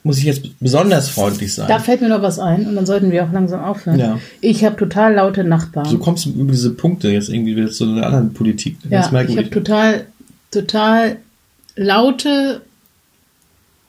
muss 0.03 0.19
ich 0.19 0.23
jetzt 0.25 0.43
besonders 0.59 1.09
freundlich 1.09 1.53
sein. 1.53 1.67
Da 1.67 1.79
fällt 1.79 2.01
mir 2.01 2.09
noch 2.09 2.21
was 2.21 2.37
ein 2.37 2.67
und 2.67 2.75
dann 2.75 2.85
sollten 2.85 3.11
wir 3.11 3.23
auch 3.25 3.31
langsam 3.31 3.63
aufhören. 3.63 3.97
Ja. 3.99 4.19
Ich 4.41 4.63
habe 4.63 4.75
total 4.75 5.15
laute 5.15 5.43
Nachbarn. 5.43 5.89
so 5.89 5.97
kommst 5.97 6.25
du 6.25 6.29
über 6.29 6.51
diese 6.51 6.71
Punkte 6.73 7.09
jetzt 7.09 7.29
irgendwie 7.29 7.55
wieder 7.55 7.71
zu 7.71 7.85
einer 7.85 8.05
anderen 8.05 8.33
Politik. 8.33 8.77
ja, 8.89 8.99
ich 9.23 9.37
habe 9.37 9.49
total, 9.49 10.05
total 10.51 11.17
laute 11.75 12.61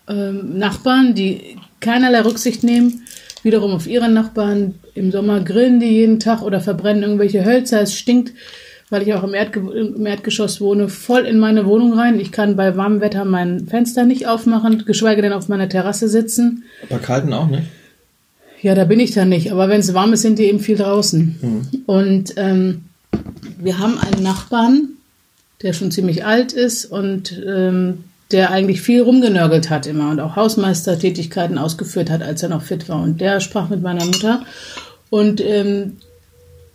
ähm, 0.09 0.59
Nachbarn, 0.59 1.15
die 1.15 1.57
keinerlei 1.81 2.21
Rücksicht 2.23 2.63
nehmen. 2.65 3.03
Wiederum 3.47 3.71
auf 3.71 3.87
ihre 3.87 4.09
Nachbarn. 4.09 4.75
Im 4.97 5.13
Sommer 5.13 5.39
grillen 5.39 5.79
die 5.79 5.87
jeden 5.87 6.19
Tag 6.19 6.43
oder 6.43 6.61
verbrennen 6.61 7.05
irgendwelche 7.05 7.45
Hölzer. 7.45 7.81
Es 7.81 7.97
stinkt, 7.97 8.33
weil 8.91 9.03
ich 9.03 9.15
auch 9.15 9.23
im, 9.23 9.35
Erdge 9.35 9.61
im 9.61 10.05
Erdgeschoss 10.05 10.61
wohne, 10.61 10.89
voll 10.89 11.25
in 11.25 11.39
meine 11.39 11.65
Wohnung 11.65 11.97
rein. 11.97 12.19
Ich 12.19 12.33
kann 12.33 12.57
bei 12.57 12.77
warmem 12.77 13.01
Wetter 13.01 13.25
mein 13.25 13.69
Fenster 13.69 14.05
nicht 14.05 14.27
aufmachen, 14.27 14.85
geschweige 14.85 15.23
denn 15.23 15.33
auf 15.33 15.49
meiner 15.49 15.69
Terrasse 15.69 16.09
sitzen. 16.09 16.65
Bei 16.89 16.99
kalten 16.99 17.33
auch 17.33 17.47
nicht. 17.47 17.63
Ja, 18.63 18.75
da 18.75 18.85
bin 18.85 18.99
ich 18.99 19.13
dann 19.13 19.29
nicht. 19.29 19.53
Aber 19.53 19.69
wenn 19.69 19.79
es 19.79 19.95
warm 19.95 20.13
ist, 20.13 20.23
sind 20.23 20.41
die 20.41 20.47
eben 20.47 20.59
viel 20.59 20.77
draußen. 20.77 21.37
Und 21.87 22.35
ähm, 22.39 22.83
wir 23.59 23.79
haben 23.79 23.97
einen 23.99 24.25
Nachbarn, 24.25 24.89
der 25.63 25.73
schon 25.73 25.93
ziemlich 25.93 26.25
alt 26.25 26.53
ist 26.53 26.85
und 26.85 27.41
ähm, 27.47 28.03
der 28.33 28.51
eigentlich 28.51 28.83
viel 28.83 29.03
rumgenörgelt 29.03 29.71
hat 29.71 29.87
immer 29.87 30.11
und 30.11 30.21
auch 30.21 30.37
Hausmeistertätigkeiten 30.37 31.59
ausgeführt 31.59 32.11
hat, 32.11 32.23
als 32.23 32.43
er 32.43 32.49
noch 32.49 32.63
fit 32.63 32.89
war. 32.89 33.03
Und 33.03 33.21
der 33.21 33.41
sprach 33.41 33.69
mit 33.69 33.83
meiner 33.83 34.05
Mutter 34.05 34.43
und 35.11 35.41
ähm, 35.41 35.99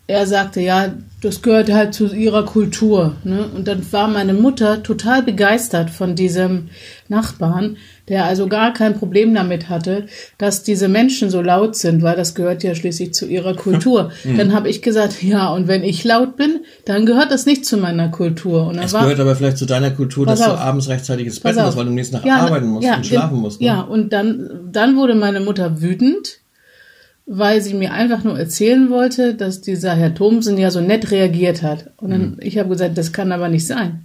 er 0.07 0.27
sagte, 0.27 0.61
ja, 0.61 0.93
das 1.21 1.41
gehört 1.41 1.71
halt 1.71 1.93
zu 1.93 2.13
ihrer 2.13 2.45
Kultur. 2.45 3.15
Ne? 3.23 3.47
Und 3.55 3.67
dann 3.67 3.89
war 3.91 4.07
meine 4.07 4.33
Mutter 4.33 4.83
total 4.83 5.23
begeistert 5.23 5.89
von 5.89 6.15
diesem 6.15 6.69
Nachbarn, 7.07 7.77
der 8.11 8.25
also 8.25 8.47
gar 8.47 8.73
kein 8.73 8.93
Problem 8.93 9.33
damit 9.33 9.69
hatte, 9.69 10.05
dass 10.37 10.61
diese 10.61 10.87
Menschen 10.87 11.31
so 11.31 11.41
laut 11.41 11.75
sind, 11.75 12.03
weil 12.03 12.15
das 12.15 12.35
gehört 12.35 12.61
ja 12.61 12.75
schließlich 12.75 13.13
zu 13.15 13.25
ihrer 13.25 13.55
Kultur. 13.55 14.11
Dann 14.37 14.53
habe 14.53 14.69
ich 14.69 14.83
gesagt, 14.83 15.23
ja, 15.23 15.49
und 15.51 15.67
wenn 15.67 15.83
ich 15.83 16.03
laut 16.03 16.35
bin, 16.35 16.59
dann 16.85 17.07
gehört 17.07 17.31
das 17.31 17.45
nicht 17.47 17.65
zu 17.65 17.77
meiner 17.77 18.09
Kultur. 18.09 18.67
Und 18.67 18.77
Es 18.77 18.91
war, 18.93 19.03
gehört 19.03 19.19
aber 19.21 19.35
vielleicht 19.35 19.57
zu 19.57 19.65
deiner 19.65 19.89
Kultur, 19.91 20.25
dass 20.27 20.39
du 20.41 20.51
auf. 20.51 20.59
abends 20.59 20.89
rechtzeitig 20.89 21.25
ins 21.25 21.39
Bett 21.39 21.55
musst, 21.55 21.77
weil 21.77 21.85
du 21.85 21.91
nächsten 21.91 22.17
Tag 22.17 22.25
Ja, 22.25 22.35
arbeiten 22.45 22.67
musst 22.67 22.85
ja, 22.85 22.97
und 22.97 23.05
schlafen 23.07 23.37
musst. 23.39 23.61
Ne? 23.61 23.67
Ja, 23.67 23.81
und 23.81 24.11
dann, 24.13 24.69
dann 24.71 24.95
wurde 24.97 25.15
meine 25.15 25.39
Mutter 25.39 25.81
wütend, 25.81 26.39
weil 27.25 27.61
sie 27.61 27.73
mir 27.73 27.93
einfach 27.93 28.23
nur 28.25 28.37
erzählen 28.37 28.89
wollte, 28.89 29.35
dass 29.35 29.61
dieser 29.61 29.93
Herr 29.93 30.13
Thomsen 30.13 30.57
ja 30.57 30.69
so 30.69 30.81
nett 30.81 31.11
reagiert 31.11 31.61
hat. 31.63 31.91
Und 31.97 32.09
dann, 32.11 32.21
Mhm. 32.31 32.37
ich 32.41 32.57
habe 32.57 32.67
gesagt, 32.69 32.97
das 32.97 33.13
kann 33.13 33.31
aber 33.31 33.47
nicht 33.47 33.65
sein. 33.65 34.03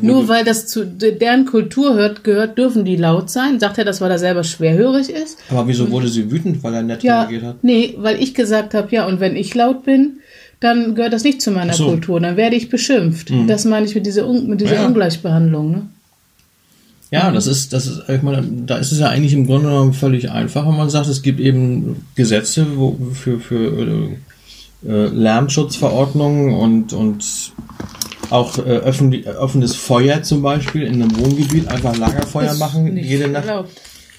Nur 0.00 0.28
weil 0.28 0.44
das 0.44 0.66
zu 0.66 0.86
de- 0.86 1.18
deren 1.18 1.44
Kultur 1.44 1.94
hört, 1.94 2.24
gehört, 2.24 2.56
dürfen 2.56 2.84
die 2.86 2.96
laut 2.96 3.28
sein. 3.30 3.60
Sagt 3.60 3.76
er 3.78 3.84
das, 3.84 4.00
weil 4.00 4.10
er 4.10 4.18
selber 4.18 4.42
schwerhörig 4.42 5.10
ist? 5.10 5.38
aber 5.50 5.68
wieso 5.68 5.90
wurde 5.90 6.08
sie 6.08 6.30
wütend, 6.30 6.62
weil 6.62 6.72
er 6.74 6.82
nett 6.82 7.02
Ja, 7.02 7.20
reagiert 7.22 7.42
hat? 7.44 7.56
nee, 7.64 7.94
weil 7.98 8.22
ich 8.22 8.32
gesagt 8.34 8.72
habe, 8.74 8.88
ja, 8.94 9.06
und 9.06 9.20
wenn 9.20 9.36
ich 9.36 9.54
laut 9.54 9.84
bin, 9.84 10.20
dann 10.60 10.94
gehört 10.94 11.12
das 11.12 11.24
nicht 11.24 11.42
zu 11.42 11.50
meiner 11.50 11.74
so. 11.74 11.84
Mhm. 11.84 11.90
Kultur. 11.90 12.20
Dann 12.20 12.36
werde 12.38 12.56
ich 12.56 12.70
beschimpft. 12.70 13.30
Das 13.48 13.66
meine 13.66 13.84
ich 13.84 13.94
mit 13.94 14.06
dieser, 14.06 14.26
Un 14.26 14.46
mit 14.48 14.62
dieser 14.62 14.76
Ja. 14.76 14.86
Ungleichbehandlung. 14.86 15.70
Ne? 15.72 15.86
Ja, 17.10 17.30
das 17.30 17.46
ist, 17.46 17.74
das 17.74 17.86
ist, 17.86 18.08
ich 18.08 18.22
meine, 18.22 18.42
da 18.66 18.78
ist 18.78 18.90
es 18.90 18.98
ja 19.00 19.08
eigentlich 19.08 19.34
im 19.34 19.46
Grunde 19.46 19.66
genommen 19.68 19.92
völlig 19.92 20.30
einfach, 20.30 20.66
wenn 20.66 20.76
man 20.76 20.88
sagt, 20.88 21.08
es 21.08 21.20
gibt 21.20 21.38
eben 21.40 22.06
Gesetze 22.14 22.66
wo, 22.76 22.96
für, 23.12 23.38
für 23.38 24.16
äh, 24.86 24.88
äh, 24.88 25.06
Lärmschutzverordnungen 25.08 26.54
und, 26.54 26.92
und 26.94 27.22
auch 28.30 28.58
äh, 28.58 28.62
öffentlich, 28.62 29.26
offenes 29.28 29.76
Feuer 29.76 30.22
zum 30.22 30.42
Beispiel 30.42 30.82
in 30.82 31.02
einem 31.02 31.16
Wohngebiet, 31.18 31.68
einfach 31.68 31.96
Lagerfeuer 31.96 32.52
Ist 32.52 32.58
machen, 32.58 32.96
jede 32.96 33.28
Nacht, 33.28 33.46
erlaubt. 33.46 33.70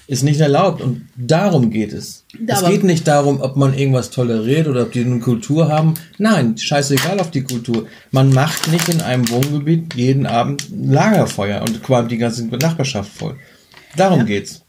ist 0.06 0.22
nicht 0.22 0.40
erlaubt. 0.40 0.80
Und 0.82 1.08
darum 1.16 1.70
geht 1.70 1.92
es. 1.92 2.24
es 2.46 2.58
Aber- 2.58 2.70
geht 2.70 2.84
nicht 2.84 3.06
darum, 3.08 3.40
ob 3.40 3.56
man 3.56 3.74
irgendwas 3.74 4.10
toleriert 4.10 4.68
oder 4.68 4.82
ob 4.82 4.92
die 4.92 5.00
eine 5.04 5.20
Kultur 5.20 5.68
haben. 5.68 5.94
Nein, 6.18 6.56
scheißegal 6.58 7.20
auf 7.20 7.30
die 7.30 7.42
Kultur. 7.42 7.86
Man 8.10 8.30
macht 8.32 8.70
nicht 8.70 8.88
in 8.88 9.00
einem 9.00 9.28
Wohngebiet 9.30 9.94
jeden 9.94 10.26
Abend 10.26 10.66
Lagerfeuer 10.70 11.60
und 11.62 11.82
qualmt 11.82 12.10
die 12.10 12.18
ganze 12.18 12.46
Nachbarschaft 12.46 13.10
voll. 13.12 13.36
Darum 13.96 14.26
geht's. 14.26 14.62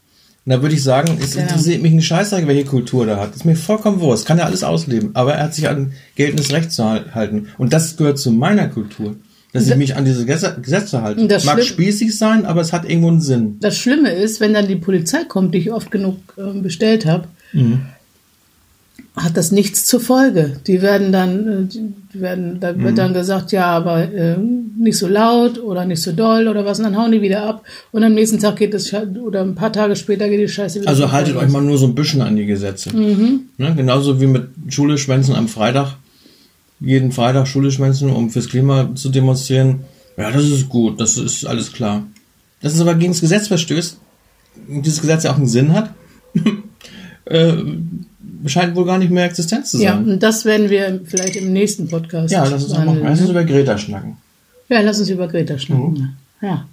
Und 0.46 0.52
da 0.54 0.62
würde 0.62 0.74
ich 0.76 0.82
sagen, 0.82 1.18
es 1.20 1.32
Genau. 1.32 1.42
interessiert 1.42 1.82
mich 1.82 1.92
ein 1.92 2.00
Scheißdreck, 2.00 2.46
welche 2.46 2.64
Kultur 2.64 3.04
der 3.04 3.18
hat. 3.20 3.34
Ist 3.36 3.44
mir 3.44 3.54
vollkommen 3.54 4.00
wurscht. 4.00 4.24
Kann 4.24 4.38
er 4.38 4.46
alles 4.46 4.64
ausleben. 4.64 5.10
Aber 5.12 5.34
er 5.34 5.44
hat 5.44 5.54
sich 5.54 5.68
an 5.68 5.92
geltendes 6.16 6.50
Recht 6.52 6.72
zu 6.72 6.84
hal- 6.84 7.14
halten. 7.14 7.48
Und 7.58 7.74
das 7.74 7.98
gehört 7.98 8.18
zu 8.18 8.30
meiner 8.32 8.68
Kultur. 8.68 9.16
Dass 9.52 9.66
ich 9.66 9.76
mich 9.76 9.96
an 9.96 10.04
diese 10.04 10.26
Gesetze 10.26 11.00
halte. 11.02 11.26
Das 11.26 11.44
Mag 11.46 11.62
spießig 11.62 12.16
sein, 12.16 12.44
aber 12.44 12.60
es 12.60 12.72
hat 12.74 12.88
irgendwo 12.88 13.08
einen 13.08 13.20
Sinn. 13.22 13.56
Das 13.60 13.78
Schlimme 13.78 14.10
ist, 14.12 14.40
wenn 14.40 14.52
dann 14.52 14.68
die 14.68 14.76
Polizei 14.76 15.24
kommt, 15.24 15.54
die 15.54 15.58
ich 15.58 15.72
oft 15.72 15.90
genug 15.90 16.16
äh, 16.36 16.58
bestellt 16.60 17.06
habe, 17.06 17.28
Mhm. 17.54 17.80
hat 19.16 19.36
das 19.38 19.50
nichts 19.50 19.86
zur 19.86 20.00
Folge. 20.00 20.60
Die 20.66 20.82
werden 20.82 21.12
dann, 21.12 21.48
äh, 21.48 21.74
die 22.12 22.20
werden, 22.20 22.60
da 22.60 22.72
Mhm. 22.74 22.84
wird 22.84 22.98
dann 22.98 23.14
gesagt, 23.14 23.50
ja, 23.52 23.64
aber 23.66 24.02
äh, 24.12 24.36
nicht 24.36 24.98
so 24.98 25.08
laut 25.08 25.58
oder 25.58 25.86
nicht 25.86 26.02
so 26.02 26.12
doll 26.12 26.46
oder 26.46 26.64
was, 26.66 26.78
und 26.78 26.84
dann 26.84 26.96
hauen 26.98 27.10
die 27.12 27.22
wieder 27.22 27.42
ab. 27.42 27.64
Und 27.90 28.04
am 28.04 28.12
nächsten 28.14 28.38
Tag 28.38 28.56
geht 28.56 28.74
es 28.74 28.92
oder 28.92 29.40
ein 29.40 29.54
paar 29.54 29.72
Tage 29.72 29.96
später 29.96 30.28
geht 30.28 30.40
die 30.40 30.48
Scheiße 30.48 30.80
wieder. 30.82 30.88
Also 30.90 31.10
haltet 31.10 31.36
euch 31.36 31.48
mal 31.48 31.62
nur 31.62 31.78
so 31.78 31.86
ein 31.86 31.94
bisschen 31.94 32.20
an 32.20 32.36
die 32.36 32.44
Gesetze. 32.46 32.94
Mhm. 32.94 33.46
Ne? 33.56 33.74
Genauso 33.74 34.20
wie 34.20 34.26
mit 34.26 34.48
Schule 34.68 34.98
schwänzen 34.98 35.34
am 35.34 35.48
Freitag. 35.48 35.96
Jeden 36.80 37.10
Freitag 37.12 37.48
Schule 37.48 37.70
schwänzen, 37.70 38.10
um 38.10 38.30
fürs 38.30 38.48
Klima 38.48 38.94
zu 38.94 39.08
demonstrieren. 39.08 39.80
Ja, 40.16 40.30
das 40.30 40.44
ist 40.44 40.68
gut, 40.68 41.00
das 41.00 41.16
ist 41.18 41.44
alles 41.44 41.72
klar. 41.72 42.04
Dass 42.60 42.74
es 42.74 42.80
aber 42.80 42.94
gegen 42.94 43.12
das 43.12 43.20
Gesetz 43.20 43.48
verstößt, 43.48 43.98
und 44.68 44.84
dieses 44.86 45.00
Gesetz 45.00 45.24
ja 45.24 45.32
auch 45.32 45.36
einen 45.36 45.46
Sinn 45.48 45.72
hat, 45.72 45.94
äh, 47.26 47.52
scheint 48.46 48.74
wohl 48.76 48.84
gar 48.84 48.98
nicht 48.98 49.10
mehr 49.10 49.24
existent 49.24 49.66
zu 49.66 49.78
Ja, 49.80 49.92
sein. 49.94 50.08
und 50.08 50.22
das 50.22 50.44
werden 50.44 50.70
wir 50.70 51.00
vielleicht 51.04 51.36
im 51.36 51.52
nächsten 51.52 51.88
Podcast 51.88 52.32
Ja, 52.32 52.44
lass 52.44 52.64
uns, 52.64 52.72
auch 52.72 52.78
mal, 52.78 52.84
behandeln, 52.86 53.06
lass 53.08 53.20
uns 53.20 53.30
über 53.30 53.44
Greta 53.44 53.78
schnacken. 53.78 54.16
Ja, 54.68 54.80
lass 54.80 54.98
uns 55.00 55.08
über 55.08 55.28
Greta 55.28 55.58
schnacken. 55.58 55.92
Mhm. 55.94 56.08
Ja. 56.46 56.66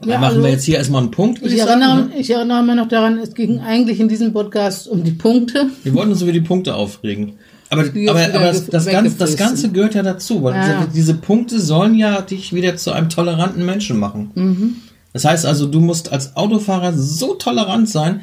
Dann 0.00 0.08
Ja, 0.10 0.18
machen 0.18 0.30
also- 0.36 0.42
wir 0.44 0.50
jetzt 0.50 0.64
hier 0.64 0.76
erstmal 0.78 1.02
einen 1.02 1.10
Punkt, 1.10 1.40
Ich 1.44 1.52
ich, 1.54 1.58
erinnere, 1.60 1.96
ne? 2.06 2.10
ich 2.18 2.30
erinnere 2.30 2.62
mich 2.62 2.74
noch 2.76 2.88
daran, 2.88 3.18
es 3.18 3.34
ging 3.34 3.60
eigentlich 3.60 4.00
in 4.00 4.08
diesem 4.08 4.32
Podcast 4.32 4.88
um 4.88 5.04
die 5.04 5.12
Punkte. 5.12 5.68
Wir 5.84 5.94
wollten 5.94 6.10
uns 6.12 6.22
über 6.22 6.32
die 6.32 6.40
Punkte 6.40 6.74
aufregen. 6.74 7.34
Aber, 7.72 7.82
aber, 7.82 8.34
aber 8.34 8.44
das, 8.46 8.66
das, 8.66 8.86
Ganze, 8.86 9.16
das. 9.16 9.36
Ganze 9.36 9.70
gehört 9.70 9.94
ja 9.94 10.02
dazu, 10.02 10.42
weil 10.42 10.54
Ja. 10.54 10.80
diese, 10.80 10.92
diese 10.94 11.14
Punkte 11.14 11.58
sollen 11.60 11.94
ja 11.94 12.20
dich 12.20 12.52
wieder 12.52 12.76
zu 12.76 12.92
einem 12.92 13.08
toleranten 13.08 13.64
Menschen 13.64 13.98
machen. 13.98 14.30
Mhm. 14.34 14.76
Das 15.14 15.24
heißt 15.24 15.46
also, 15.46 15.66
du 15.66 15.80
musst 15.80 16.12
als 16.12 16.36
Autofahrer 16.36 16.92
so 16.92 17.34
tolerant 17.34 17.88
sein, 17.88 18.20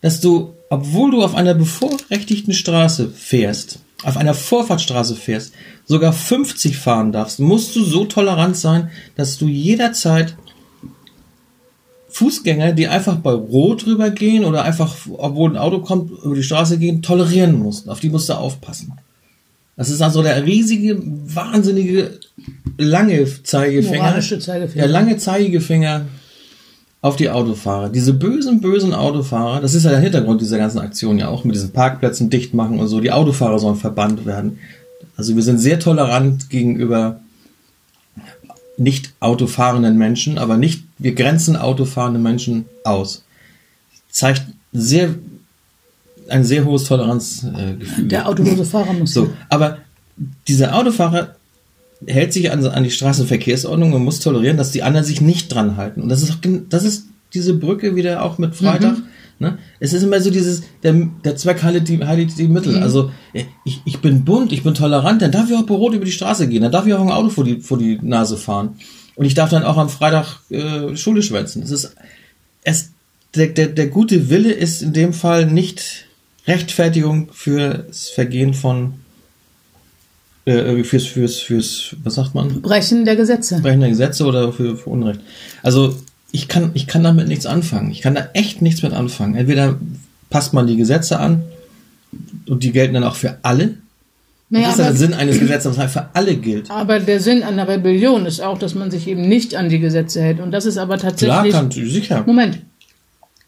dass 0.00 0.20
du, 0.20 0.54
obwohl 0.70 1.12
du 1.12 1.22
auf 1.22 1.34
einer 1.34 1.54
bevorrechtigten 1.54 2.52
Straße 2.52 3.08
fährst, 3.10 3.78
auf 4.02 4.16
einer 4.16 4.34
Vorfahrtsstraße 4.34 5.14
fährst, 5.14 5.52
sogar 5.84 6.12
50 6.12 6.76
fahren 6.76 7.12
darfst, 7.12 7.38
musst 7.38 7.76
du 7.76 7.84
so 7.84 8.04
tolerant 8.06 8.56
sein, 8.56 8.90
dass 9.16 9.38
du 9.38 9.46
jederzeit 9.46 10.36
Fußgänger, 12.10 12.72
die 12.72 12.88
einfach 12.88 13.16
bei 13.16 13.32
Rot 13.32 13.86
rübergehen 13.86 14.44
oder 14.44 14.64
einfach, 14.64 14.96
obwohl 15.16 15.50
ein 15.50 15.56
Auto 15.56 15.80
kommt, 15.80 16.10
über 16.24 16.34
die 16.34 16.42
Straße 16.42 16.78
gehen, 16.78 17.02
tolerieren 17.02 17.58
musst. 17.58 17.88
Auf 17.88 18.00
die 18.00 18.10
musst 18.10 18.28
du 18.28 18.34
aufpassen. 18.34 18.92
Das 19.76 19.88
ist 19.88 20.02
also 20.02 20.22
der 20.22 20.44
riesige, 20.44 21.00
wahnsinnige, 21.02 22.18
lange 22.76 23.26
Zeigefinger. 23.42 23.96
Moralische 23.96 24.38
Zeigefinger. 24.38 24.82
Der 24.82 24.92
lange 24.92 25.16
Zeigefinger 25.16 26.06
auf 27.00 27.16
die 27.16 27.30
Autofahrer. 27.30 27.88
Diese 27.88 28.12
bösen, 28.12 28.60
bösen 28.60 28.92
Autofahrer, 28.92 29.60
das 29.60 29.74
ist 29.74 29.84
ja 29.84 29.90
der 29.90 30.00
Hintergrund 30.00 30.40
dieser 30.40 30.58
ganzen 30.58 30.80
Aktion 30.80 31.18
ja 31.18 31.28
auch, 31.28 31.44
mit 31.44 31.54
diesen 31.54 31.70
Parkplätzen 31.70 32.28
dicht 32.28 32.52
machen 32.52 32.78
und 32.78 32.88
so. 32.88 33.00
Die 33.00 33.12
Autofahrer 33.12 33.58
sollen 33.58 33.76
verbannt 33.76 34.26
werden. 34.26 34.58
Also 35.16 35.34
wir 35.34 35.42
sind 35.42 35.58
sehr 35.58 35.78
tolerant 35.78 36.50
gegenüber 36.50 37.20
nicht 38.80 39.12
autofahrenden 39.20 39.98
Menschen, 39.98 40.38
aber 40.38 40.56
nicht, 40.56 40.84
wir 40.98 41.14
grenzen 41.14 41.54
autofahrende 41.54 42.18
Menschen 42.18 42.64
aus. 42.82 43.24
Zeigt 44.10 44.42
sehr, 44.72 45.14
ein 46.28 46.44
sehr 46.44 46.64
hohes 46.64 46.84
Toleranzgefühl. 46.84 48.08
Der 48.08 48.26
autolose 48.26 48.64
Fahrer 48.64 48.94
muss. 48.94 49.12
So, 49.12 49.30
aber 49.50 49.78
dieser 50.48 50.74
Autofahrer 50.74 51.36
hält 52.06 52.32
sich 52.32 52.50
an, 52.50 52.64
an 52.64 52.82
die 52.82 52.90
Straßenverkehrsordnung 52.90 53.92
und 53.92 54.02
muss 54.02 54.20
tolerieren, 54.20 54.56
dass 54.56 54.72
die 54.72 54.82
anderen 54.82 55.04
sich 55.04 55.20
nicht 55.20 55.52
dran 55.52 55.76
halten. 55.76 56.00
Und 56.00 56.08
das 56.08 56.22
ist 56.22 56.30
auch, 56.30 56.38
das 56.70 56.84
ist 56.84 57.04
diese 57.34 57.52
Brücke 57.52 57.96
wieder 57.96 58.22
auch 58.22 58.38
mit 58.38 58.56
Freitag. 58.56 58.96
Ne? 59.40 59.58
Es 59.80 59.94
ist 59.94 60.02
immer 60.02 60.20
so 60.20 60.30
dieses, 60.30 60.62
der, 60.82 60.92
der 61.24 61.34
Zweck 61.34 61.62
heiligt 61.62 61.88
die, 61.88 62.04
heiligt 62.04 62.38
die 62.38 62.46
Mittel. 62.46 62.76
Also 62.82 63.10
ich, 63.64 63.80
ich 63.86 63.98
bin 64.00 64.26
bunt, 64.26 64.52
ich 64.52 64.62
bin 64.62 64.74
tolerant, 64.74 65.22
dann 65.22 65.32
darf 65.32 65.48
ich 65.48 65.56
auch 65.56 65.64
berot 65.64 65.94
über 65.94 66.04
die 66.04 66.12
Straße 66.12 66.46
gehen, 66.46 66.62
dann 66.62 66.70
darf 66.70 66.86
ich 66.86 66.92
auch 66.92 67.00
ein 67.00 67.10
Auto 67.10 67.30
vor 67.30 67.44
die, 67.44 67.60
vor 67.60 67.78
die 67.78 67.98
Nase 68.02 68.36
fahren. 68.36 68.76
Und 69.16 69.24
ich 69.24 69.32
darf 69.32 69.48
dann 69.48 69.64
auch 69.64 69.78
am 69.78 69.88
Freitag 69.88 70.40
äh, 70.50 70.94
Schule 70.94 71.22
schwänzen. 71.22 71.62
Es 71.62 71.70
ist, 71.70 71.96
es, 72.64 72.90
der, 73.34 73.46
der, 73.46 73.68
der 73.68 73.86
gute 73.86 74.28
Wille 74.28 74.52
ist 74.52 74.82
in 74.82 74.92
dem 74.92 75.14
Fall 75.14 75.46
nicht 75.46 76.06
Rechtfertigung 76.46 77.30
fürs 77.32 78.10
Vergehen 78.10 78.52
von 78.52 78.94
äh, 80.44 80.84
fürs, 80.84 81.06
fürs, 81.06 81.38
fürs, 81.38 81.96
was 82.02 82.14
sagt 82.14 82.34
man? 82.34 82.60
Brechen 82.60 83.06
der 83.06 83.16
Gesetze. 83.16 83.60
Brechen 83.62 83.80
der 83.80 83.90
Gesetze 83.90 84.26
oder 84.26 84.52
für, 84.52 84.76
für 84.76 84.90
Unrecht. 84.90 85.20
Also 85.62 85.96
ich 86.32 86.48
kann, 86.48 86.70
ich 86.74 86.86
kann 86.86 87.02
damit 87.02 87.28
nichts 87.28 87.46
anfangen. 87.46 87.90
Ich 87.90 88.00
kann 88.02 88.14
da 88.14 88.28
echt 88.34 88.62
nichts 88.62 88.82
mit 88.82 88.92
anfangen. 88.92 89.34
Entweder 89.34 89.76
passt 90.30 90.52
man 90.52 90.66
die 90.66 90.76
Gesetze 90.76 91.18
an 91.18 91.42
und 92.46 92.62
die 92.62 92.72
gelten 92.72 92.94
dann 92.94 93.04
auch 93.04 93.16
für 93.16 93.38
alle. 93.42 93.74
Naja, 94.52 94.66
das 94.66 94.72
ist 94.74 94.78
ja 94.78 94.84
der 94.86 94.96
Sinn 94.96 95.14
eines 95.14 95.38
Gesetzes, 95.38 95.76
das 95.76 95.78
halt 95.78 95.90
für 95.90 96.08
alle 96.12 96.36
gilt. 96.36 96.70
aber 96.70 96.98
der 96.98 97.20
Sinn 97.20 97.42
einer 97.44 97.68
Rebellion 97.68 98.26
ist 98.26 98.40
auch, 98.42 98.58
dass 98.58 98.74
man 98.74 98.90
sich 98.90 99.06
eben 99.06 99.28
nicht 99.28 99.54
an 99.54 99.68
die 99.68 99.78
Gesetze 99.78 100.20
hält. 100.22 100.40
Und 100.40 100.50
das 100.50 100.66
ist 100.66 100.76
aber 100.76 100.96
Klar, 100.96 101.12
tatsächlich. 101.12 101.52
kann, 101.52 101.70
sicher. 101.70 102.24
Moment. 102.26 102.58